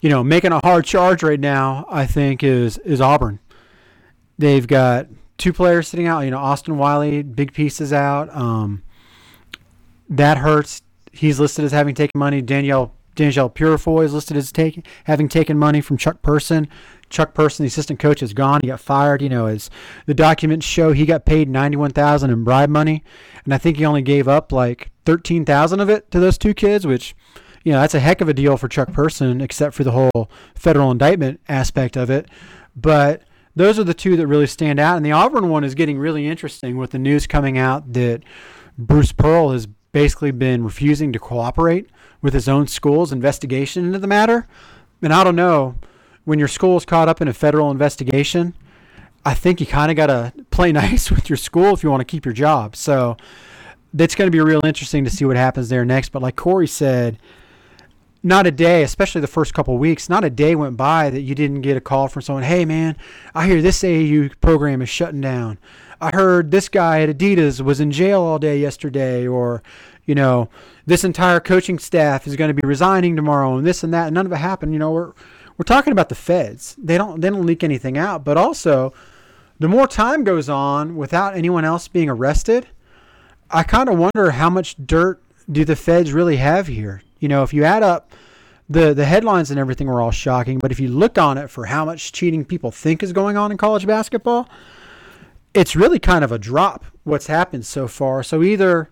[0.03, 3.39] you know, making a hard charge right now, I think, is is Auburn.
[4.39, 6.21] They've got two players sitting out.
[6.21, 8.35] You know, Austin Wiley, big pieces out.
[8.35, 8.83] Um,
[10.09, 10.83] that hurts.
[11.13, 12.43] He's listed as having taken money.
[12.43, 16.69] Danjel Danjel Purifoy is listed as taking having taken money from Chuck Person.
[17.09, 18.61] Chuck Person, the assistant coach, is gone.
[18.61, 19.23] He got fired.
[19.23, 19.71] You know, as
[20.05, 23.03] the documents show, he got paid ninety-one thousand in bribe money,
[23.45, 26.53] and I think he only gave up like thirteen thousand of it to those two
[26.53, 27.15] kids, which,
[27.65, 30.31] you know, that's a heck of a deal for Chuck Person, except for the whole
[30.55, 32.29] federal indictment aspect of it.
[32.75, 33.23] But
[33.57, 34.97] those are the two that really stand out.
[34.97, 38.23] And the Auburn one is getting really interesting with the news coming out that
[38.79, 41.89] Bruce Pearl has basically been refusing to cooperate
[42.21, 44.47] with his own school's investigation into the matter.
[45.03, 45.75] And I don't know,
[46.25, 48.55] when your school is caught up in a federal investigation,
[49.25, 52.03] I think you kind of got to play nice with your school if you want
[52.03, 52.77] to keep your job.
[52.77, 53.17] So
[53.95, 56.11] that's going to be real interesting to see what happens there next.
[56.11, 57.19] But like Corey said,
[58.27, 61.33] not a day, especially the first couple weeks, not a day went by that you
[61.33, 62.43] didn't get a call from someone.
[62.43, 62.97] Hey, man,
[63.37, 65.59] I hear this AAU program is shutting down.
[66.01, 69.63] I heard this guy at Adidas was in jail all day yesterday, or,
[70.07, 70.49] you know,
[70.87, 74.09] this entire coaching staff is going to be resigning tomorrow, and this and that.
[74.09, 74.73] And none of it happened.
[74.73, 75.13] You know, we're
[75.57, 76.75] we're talking about the feds.
[76.79, 78.93] They don't they don't leak anything out, but also
[79.61, 82.67] the more time goes on without anyone else being arrested,
[83.53, 87.03] I kind of wonder how much dirt do the feds really have here?
[87.19, 88.13] You know, if you add up
[88.69, 91.67] the the headlines and everything were all shocking, but if you look on it for
[91.67, 94.49] how much cheating people think is going on in college basketball,
[95.55, 98.23] it's really kind of a drop what's happened so far.
[98.23, 98.91] So either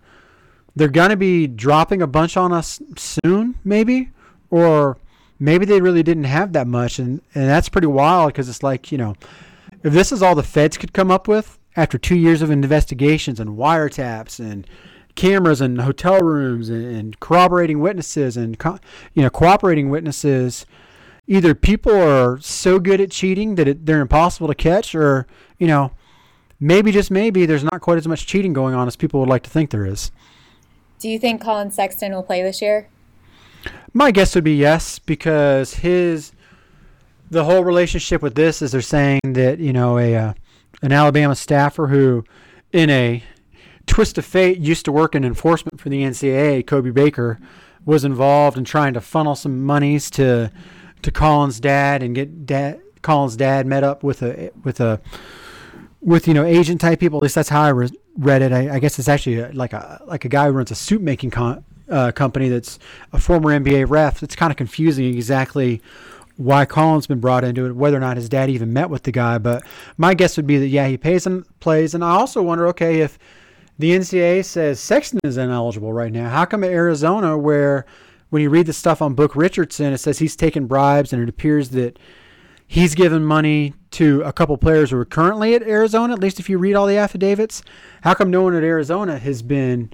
[0.75, 4.11] they're going to be dropping a bunch on us soon, maybe,
[4.49, 4.97] or
[5.39, 8.91] maybe they really didn't have that much, and and that's pretty wild because it's like
[8.91, 9.15] you know,
[9.83, 13.39] if this is all the feds could come up with after two years of investigations
[13.39, 14.67] and wiretaps and
[15.15, 18.79] cameras and hotel rooms and, and corroborating witnesses and co-
[19.13, 20.65] you know cooperating witnesses
[21.27, 25.25] either people are so good at cheating that it, they're impossible to catch or
[25.57, 25.91] you know
[26.59, 29.43] maybe just maybe there's not quite as much cheating going on as people would like
[29.43, 30.11] to think there is.
[30.99, 32.87] Do you think Collin Sexton will play this year?
[33.93, 36.31] My guess would be yes because his
[37.29, 40.33] the whole relationship with this is they're saying that you know a uh,
[40.81, 42.23] an alabama staffer who
[42.71, 43.23] in a
[43.87, 46.65] twist of fate used to work in enforcement for the NCAA.
[46.65, 47.39] Kobie Baker
[47.85, 50.51] was involved in trying to funnel some monies to
[51.01, 54.99] to Collin's dad and get dad Collin's dad met up with a with a
[56.01, 57.17] with you know agent type people.
[57.17, 58.51] At least that's how I re- read it.
[58.51, 61.01] I, I, guess it's actually a, like a like a guy who runs a suit
[61.01, 62.79] making con- uh, company that's
[63.13, 64.23] a former NBA ref.
[64.23, 65.81] It's kind of confusing exactly
[66.37, 69.11] why Collin's been brought into it, whether or not his dad even met with the
[69.11, 69.37] guy.
[69.37, 69.63] But
[69.97, 71.93] my guess would be that yeah, he pays and plays.
[71.93, 73.17] And I also wonder, okay, if
[73.77, 76.29] the NCAA says Sexton is ineligible right now.
[76.29, 77.85] How come Arizona, where
[78.29, 81.29] when you read the stuff on Book Richardson, it says he's taken bribes and it
[81.29, 81.99] appears that
[82.67, 86.49] he's given money to a couple players who are currently at Arizona, at least if
[86.49, 87.63] you read all the affidavits?
[88.01, 89.91] How come no one at Arizona has been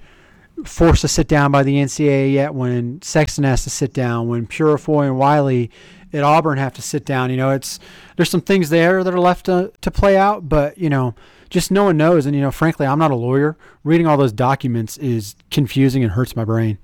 [0.66, 4.48] forced to sit down by the NCAA yet when Sexton has to sit down, when
[4.48, 5.72] Purifoy and Wiley
[6.14, 7.30] at Auburn have to sit down?
[7.30, 7.80] You know, it's
[8.16, 11.16] there's some things there that are left to, to play out, but, you know,
[11.52, 12.26] just no one knows.
[12.26, 13.56] And, you know, frankly, I'm not a lawyer.
[13.84, 16.80] Reading all those documents is confusing and hurts my brain.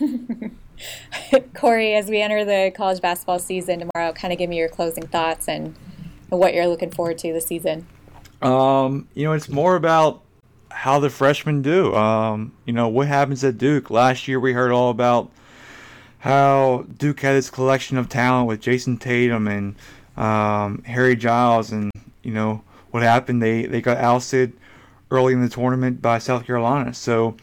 [1.54, 5.06] Corey, as we enter the college basketball season tomorrow, kind of give me your closing
[5.06, 5.76] thoughts and
[6.30, 7.86] what you're looking forward to this season.
[8.42, 10.22] Um, you know, it's more about
[10.70, 11.94] how the freshmen do.
[11.94, 13.90] Um, you know, what happens at Duke?
[13.90, 15.30] Last year we heard all about
[16.20, 19.76] how Duke had its collection of talent with Jayson Tatum and
[20.16, 21.90] um, Harry Giles, and
[22.22, 22.62] you know,
[22.96, 23.42] what happened.
[23.42, 24.54] They they got ousted
[25.10, 26.94] early in the tournament by South Carolina.
[26.94, 27.36] So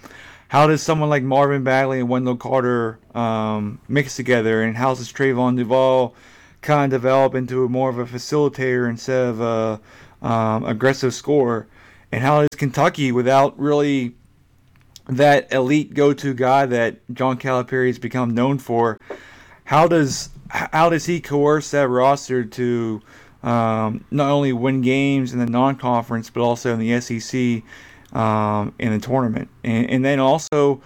[0.48, 5.14] how does someone like Marvin Bagley and Wendell Carter um, mix together, and how does
[5.14, 6.16] Trevon Duval
[6.62, 11.68] kind of develop into more of a facilitator instead of a um, aggressive scorer?
[12.12, 14.16] And how does Kentucky, without really
[15.08, 19.00] that elite go-to guy that John Calipari has become known for,
[19.66, 23.02] how does how does he coerce that roster to
[23.44, 27.64] um, not only win games in the non-conference but also in the SEC
[28.18, 30.82] um, in the tournament, and, and, then also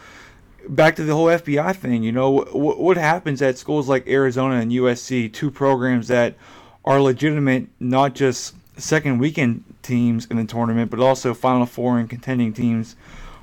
[0.69, 2.03] back to the whole FBI thing.
[2.03, 6.35] You know what, what happens at schools like Arizona and USC, two programs that
[6.85, 12.09] are legitimate, not just second weekend teams in the tournament, but also Final Four and
[12.09, 12.95] contending teams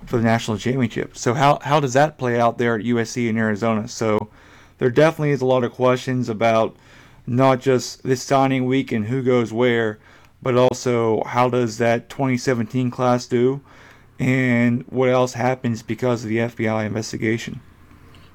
[0.06, 1.16] for the national championship.
[1.16, 3.86] So how how does that play out there at USC and Arizona?
[3.88, 4.30] So
[4.78, 6.76] there definitely is a lot of questions about
[7.26, 9.98] not just this signing week and who goes where,
[10.42, 13.60] but also how does that 2017 class do,
[14.18, 17.60] and what else happens because of the FBI investigation.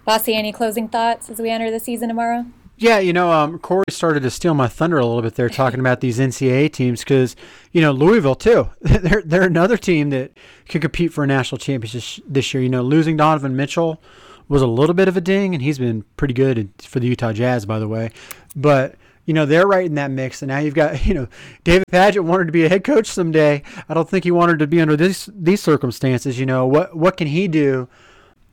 [0.08, 2.45] Bossi, any closing thoughts as we enter the season tomorrow?
[2.78, 5.82] Yeah, you know, um, Corey started to steal my thunder a little bit there, talking
[5.82, 7.36] about these NCAA teams because,
[7.73, 8.69] you know, Louisville too.
[8.82, 10.32] they're they're another team that
[10.69, 12.63] can compete for a national championship this year.
[12.63, 14.02] You know, losing Donovan Mitchell
[14.50, 17.32] was a little bit of a ding, and he's been pretty good for the Utah
[17.32, 18.12] Jazz, by the way.
[18.56, 21.28] But you know they're right in that mix, and now you've got you know
[21.64, 23.62] David Padgett wanted to be a head coach someday.
[23.88, 26.40] I don't think he wanted to be under this these circumstances.
[26.40, 27.88] You know what what can he do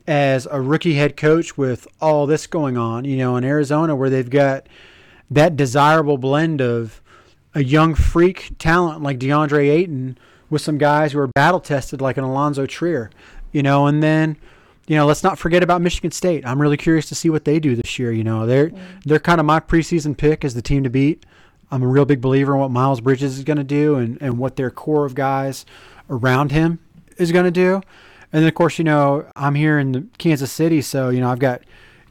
[0.05, 3.05] as a rookie head coach with all this going on?
[3.05, 4.69] You know in Arizona where they've got
[5.31, 7.01] that desirable blend of
[7.55, 10.17] a young freak talent like DeAndre Ayton
[10.49, 13.09] with some guys who are battle tested like an Alonzo Trier.
[13.51, 14.37] You know, and then
[14.87, 16.45] you know, let's not forget about Michigan State.
[16.45, 18.11] I'm really curious to see what they do this year.
[18.11, 19.03] You know, they're mm.
[19.03, 21.25] they're kind of my preseason pick as the team to beat.
[21.69, 24.37] I'm a real big believer in what Miles Bridges is going to do and, and
[24.37, 25.65] what their core of guys
[26.09, 26.79] around him
[27.17, 27.81] is going to do.
[28.31, 31.39] And then, of course, you know, I'm here in Kansas City, so, you know, I've
[31.39, 31.61] got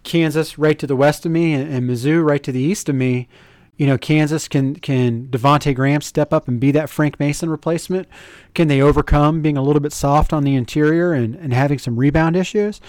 [0.02, 2.94] Kansas right to the west of me and, and Mizzou right to the east of
[2.94, 3.28] me.
[3.76, 8.08] You know, Kansas can can Devonte Graham step up and be that Frank Mason replacement?
[8.54, 11.96] Can they overcome being a little bit soft on the interior and, and having some
[11.96, 12.80] rebound issues?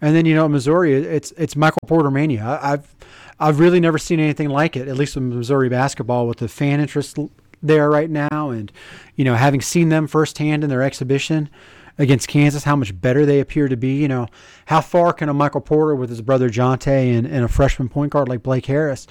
[0.00, 2.58] And then you know, Missouri, it's it's Michael Porter mania.
[2.60, 2.94] I've
[3.38, 6.80] I've really never seen anything like it, at least with Missouri basketball, with the fan
[6.80, 7.18] interest
[7.62, 8.70] there right now, and
[9.16, 11.48] you know, having seen them firsthand in their exhibition
[11.96, 13.94] against Kansas, how much better they appear to be.
[13.94, 14.28] You know,
[14.66, 18.12] how far can a Michael Porter with his brother Jontay and, and a freshman point
[18.12, 19.06] guard like Blake Harris,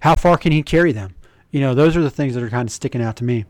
[0.00, 1.14] how far can he carry them?
[1.50, 3.44] You know, those are the things that are kind of sticking out to me.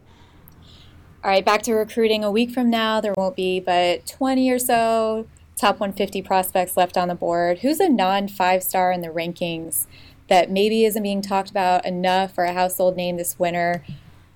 [1.23, 2.25] All right, back to recruiting.
[2.25, 5.27] A week from now, there won't be but 20 or so
[5.61, 7.59] top 150 prospects left on the board.
[7.59, 9.87] Who's a non five star in the rankings
[10.29, 13.85] that maybe isn't being talked about enough or a household name this winter,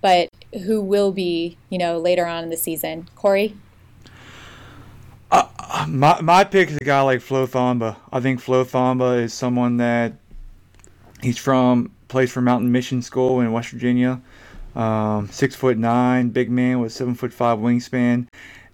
[0.03, 0.29] but
[0.65, 3.09] who will be, you know, later on in the season?
[3.17, 3.57] Corey?
[5.31, 7.97] Uh, my my pick is a guy like Flo Thamba.
[8.12, 10.12] I think Flo Thamba is someone that
[11.23, 14.21] he's from plays for Mountain Mission School in West Virginia.
[14.75, 18.27] Um, six foot nine, big man with seven foot five wingspan.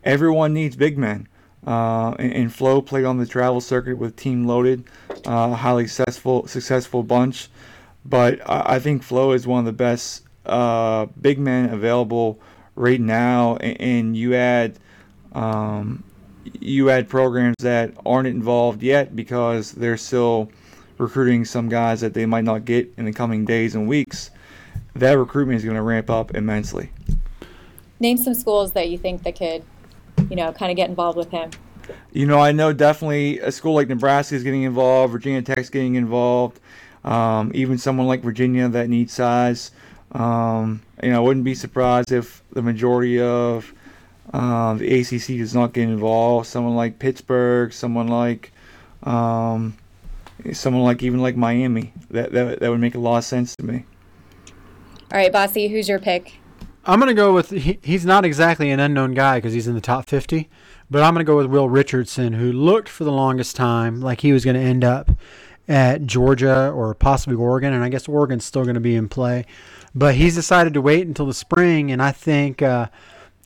[0.03, 1.29] Everyone needs big men.
[1.67, 4.85] Uh, and, and, Flo played on the travel circuit with Team Loaded,
[5.27, 7.49] uh, highly successful successful bunch.
[8.03, 12.41] But I, I think Flo is one of the best uh, big men available
[12.77, 13.57] right now.
[13.57, 14.79] And, and you add
[15.33, 16.03] um,
[16.59, 20.51] you add programs that aren't involved yet because they're still
[21.01, 24.31] recruiting some guys that they might not get in the coming days and weeks,
[24.95, 26.91] that recruitment is going to ramp up immensely.
[27.99, 29.65] Name some schools that you think that could,
[30.29, 31.51] you know, kind of get involved with him.
[32.13, 35.97] You know, I know definitely a school like Nebraska is getting involved, Virginia Tech's getting
[35.97, 36.61] involved,
[37.05, 39.71] um, even someone like Virginia that needs size.
[40.13, 43.73] Um, you know, I wouldn't be surprised if the majority of
[44.33, 46.47] um, the ACC does not get involved.
[46.47, 48.53] Someone like Pittsburgh, someone like,
[49.03, 49.77] um,
[50.53, 51.93] someone like even like Miami.
[52.11, 53.85] That, that that would make a lot of sense to me.
[55.13, 56.35] All right, Bossi, who's your pick?
[56.85, 59.81] I'm gonna go with he, he's not exactly an unknown guy because he's in the
[59.81, 60.49] top 50,
[60.91, 64.33] but I'm gonna go with Will Richardson, who looked for the longest time like he
[64.33, 65.11] was gonna end up
[65.69, 69.47] at Georgia or possibly Oregon, and I guess Oregon's still gonna be in play,
[69.95, 72.63] but he's decided to wait until the spring, and I think.
[72.63, 72.89] Uh,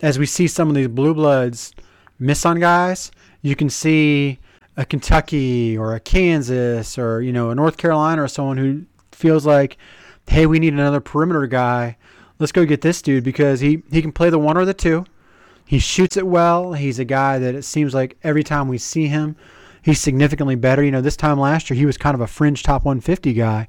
[0.04, 1.72] as we see some of these blue bloods
[2.18, 3.10] miss on guys,
[3.42, 4.38] you can see
[4.76, 9.46] a Kentucky or a Kansas or you know a North Carolina or someone who feels
[9.46, 9.76] like,
[10.28, 11.96] hey, we need another perimeter guy.
[12.38, 15.04] Let's go get this dude because he he can play the one or the two.
[15.66, 16.74] He shoots it well.
[16.74, 19.36] He's a guy that it seems like every time we see him,
[19.82, 20.82] he's significantly better.
[20.82, 23.66] You know, this time last year he was kind of a fringe top 150 guy,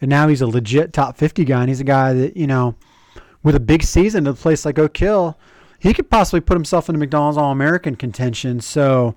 [0.00, 1.60] and now he's a legit top 50 guy.
[1.60, 2.74] And he's a guy that you know,
[3.42, 5.38] with a big season to a place like Oak Hill
[5.78, 8.60] he could possibly put himself into McDonald's All American contention.
[8.60, 9.14] So,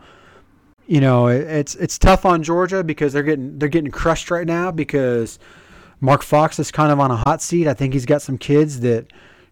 [0.90, 4.72] you know, it's it's tough on Georgia because they're getting they're getting crushed right now
[4.72, 5.38] because
[6.02, 7.68] Mark Fox is kind of on a hot seat.
[7.68, 9.06] I think he's got some kids that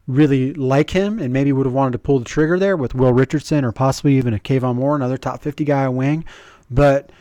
[0.08, 3.14] really like him and maybe would have wanted to pull the trigger there with Will
[3.14, 6.26] Richardson or possibly even a Kayvon Moore, another top 50 guy wing.
[6.72, 7.12] But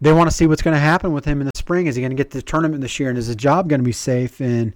[0.00, 1.88] they want to see what's going to happen with him in the spring.
[1.88, 3.84] Is he going to get the tournament this year and is his job going to
[3.84, 4.40] be safe?
[4.40, 4.74] And,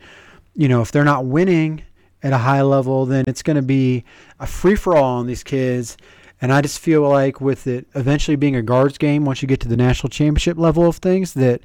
[0.57, 1.83] you know, if they're not winning
[2.25, 4.03] at a high level, then it's going to be
[4.41, 5.97] a free for all on these kids.
[6.41, 9.61] And I just feel like with it eventually being a guards game, once you get
[9.61, 11.61] to the national championship level of things, that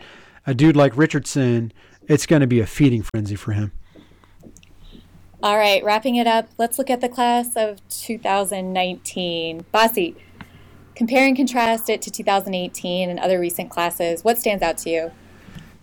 [0.46, 1.72] a dude like Richardson,
[2.08, 3.72] it's going to be a feeding frenzy for him.
[5.42, 9.66] All right, wrapping it up, let's look at the class of 2019.
[9.74, 10.16] Bossi,
[10.96, 14.24] compare and contrast it to 2018 and other recent classes.
[14.24, 15.12] What stands out to you?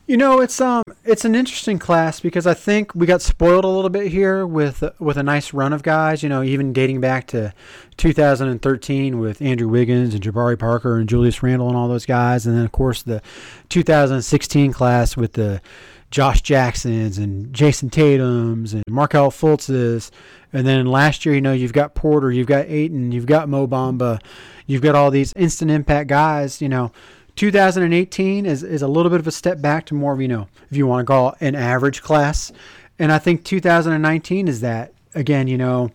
[0.05, 3.69] You know, it's um, it's an interesting class because I think we got spoiled a
[3.69, 6.25] little bit here with with a nice run of guys.
[6.25, 7.55] You know, even dating back to
[7.99, 12.57] 2013 with Andrew Wiggins and Jabari Parker and Julius Randle and all those guys, and
[12.57, 13.23] then of course the
[13.69, 15.63] 2016 class with the
[16.11, 20.11] Josh Jacksons and Jayson Tatum's and Markelle Fultz's.
[20.53, 23.67] And then last year, you know, you've got Porter, you've got Ayton, you've got Mo
[23.67, 24.21] Bamba,
[24.67, 26.93] you've got all these instant impact guys, you know,
[27.37, 30.49] 2018 is, is a little bit of a step back to more of, you know,
[30.71, 32.53] if you want to call it an average class.
[32.99, 34.93] And I think 2019 is that.
[35.15, 35.91] Again, you know,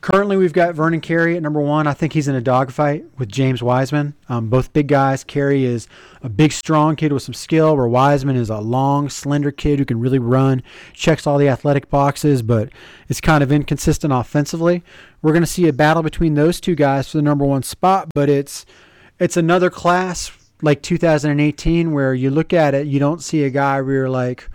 [0.00, 1.86] currently we've got Vernon Carey at number one.
[1.86, 4.14] I think he's in a dogfight with James Wiseman.
[4.28, 5.24] Um, both big guys.
[5.24, 5.88] Carey is
[6.22, 9.84] a big, strong kid with some skill, where Wiseman is a long, slender kid who
[9.84, 12.70] can really run, checks all the athletic boxes, but
[13.08, 14.82] is kind of inconsistent offensively.
[15.22, 18.08] We're going to see a battle between those two guys for the number one spot,
[18.14, 18.64] but it's
[19.18, 20.30] it's another class
[20.62, 24.48] like 2018 where you look at it, you don't see a guy where you're like,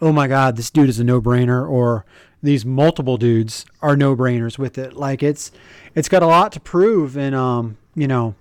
[0.00, 2.04] oh my God, this dude is a no brainer, or
[2.42, 4.94] these multiple dudes are no brainers with it.
[4.94, 5.52] Like it's
[5.94, 8.34] it's got a lot to prove, and um, you know,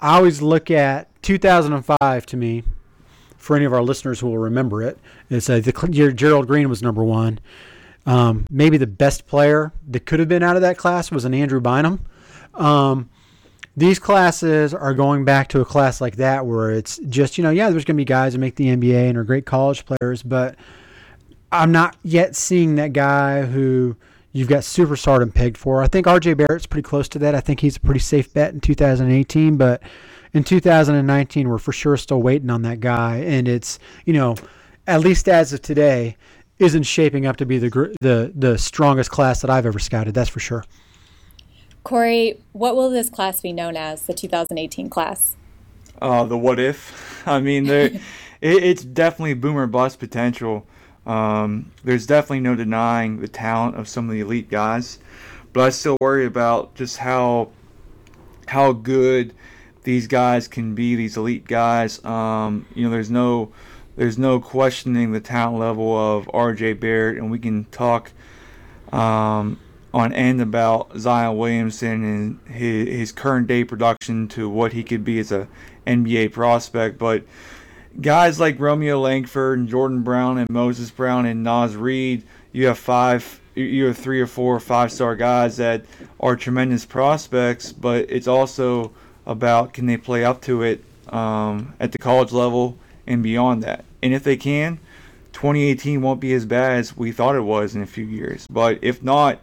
[0.00, 2.62] I always look at 2005 to me
[3.36, 4.98] for any of our listeners who will remember it.
[5.30, 7.40] It's uh, the Gerald Green was number one.
[8.04, 11.34] Um, maybe the best player that could have been out of that class was an
[11.34, 12.04] Andrew Bynum.
[12.54, 13.10] Um,
[13.76, 17.50] these classes are going back to a class like that where it's just, you know,
[17.50, 20.22] yeah, there's going to be guys that make the NBA and are great college players,
[20.22, 20.56] but
[21.52, 23.96] I'm not yet seeing that guy who
[24.32, 25.82] you've got superstardom pegged for.
[25.82, 27.34] I think RJ Barrett's pretty close to that.
[27.34, 29.82] I think he's a pretty safe bet in 2018, but
[30.32, 33.18] in 2019, we're for sure still waiting on that guy.
[33.18, 34.36] And it's, you know,
[34.86, 36.16] at least as of today,
[36.58, 40.14] isn't shaping up to be the the the strongest class that I've ever scouted.
[40.14, 40.64] That's for sure.
[41.86, 44.02] Corey, what will this class be known as?
[44.02, 45.36] The 2018 class.
[46.02, 47.22] Uh, the what if?
[47.28, 48.00] I mean, it,
[48.40, 50.66] it's definitely boomer bust potential.
[51.06, 54.98] Um, there's definitely no denying the talent of some of the elite guys,
[55.52, 57.50] but I still worry about just how
[58.48, 59.32] how good
[59.84, 60.96] these guys can be.
[60.96, 62.04] These elite guys.
[62.04, 63.52] Um, you know, there's no
[63.94, 66.72] there's no questioning the talent level of R.J.
[66.72, 68.10] Barrett, and we can talk
[68.92, 69.60] um,
[69.96, 75.04] on end about Zion Williamson and his, his current day production to what he could
[75.04, 75.48] be as a
[75.86, 76.98] NBA prospect.
[76.98, 77.24] But
[77.98, 82.78] guys like Romeo Langford and Jordan Brown and Moses Brown and Naz Reid, you have
[82.78, 85.86] five, you have three or four five star guys that
[86.20, 88.92] are tremendous prospects, but it's also
[89.24, 92.76] about can they play up to it um, at the college level
[93.06, 93.86] and beyond that.
[94.02, 94.78] And if they can,
[95.32, 98.46] 2018 won't be as bad as we thought it was in a few years.
[98.50, 99.38] But if not,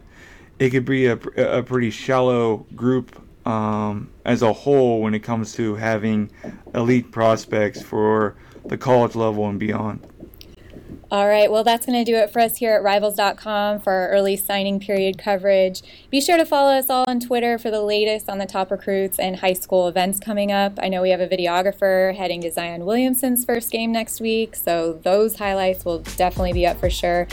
[0.58, 5.52] it could be a, a pretty shallow group um, as a whole when it comes
[5.54, 6.30] to having
[6.74, 10.06] elite prospects for the college level and beyond.
[11.10, 14.08] All right, well, that's going to do it for us here at Rivals.com for our
[14.08, 15.82] early signing period coverage.
[16.10, 19.18] Be sure to follow us all on Twitter for the latest on the top recruits
[19.18, 20.78] and high school events coming up.
[20.82, 24.94] I know we have a videographer heading to Zion Williamson's first game next week, so
[25.04, 27.28] those highlights will definitely be up for sure.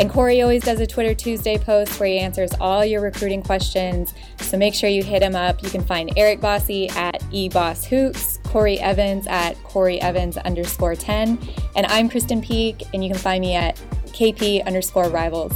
[0.00, 4.14] And Corey always does a Twitter Tuesday post where he answers all your recruiting questions.
[4.38, 5.62] So make sure you hit him up.
[5.62, 11.38] You can find Eric Bossi at eBossHoops, Corey Evans at Corey Evans underscore 10.
[11.76, 13.76] And I'm Krysten Peek, and you can find me at
[14.06, 15.52] KP underscore rivals.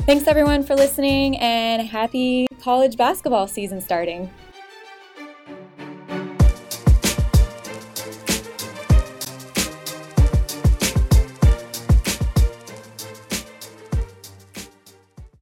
[0.00, 4.28] Thanks everyone for listening and happy college basketball season starting.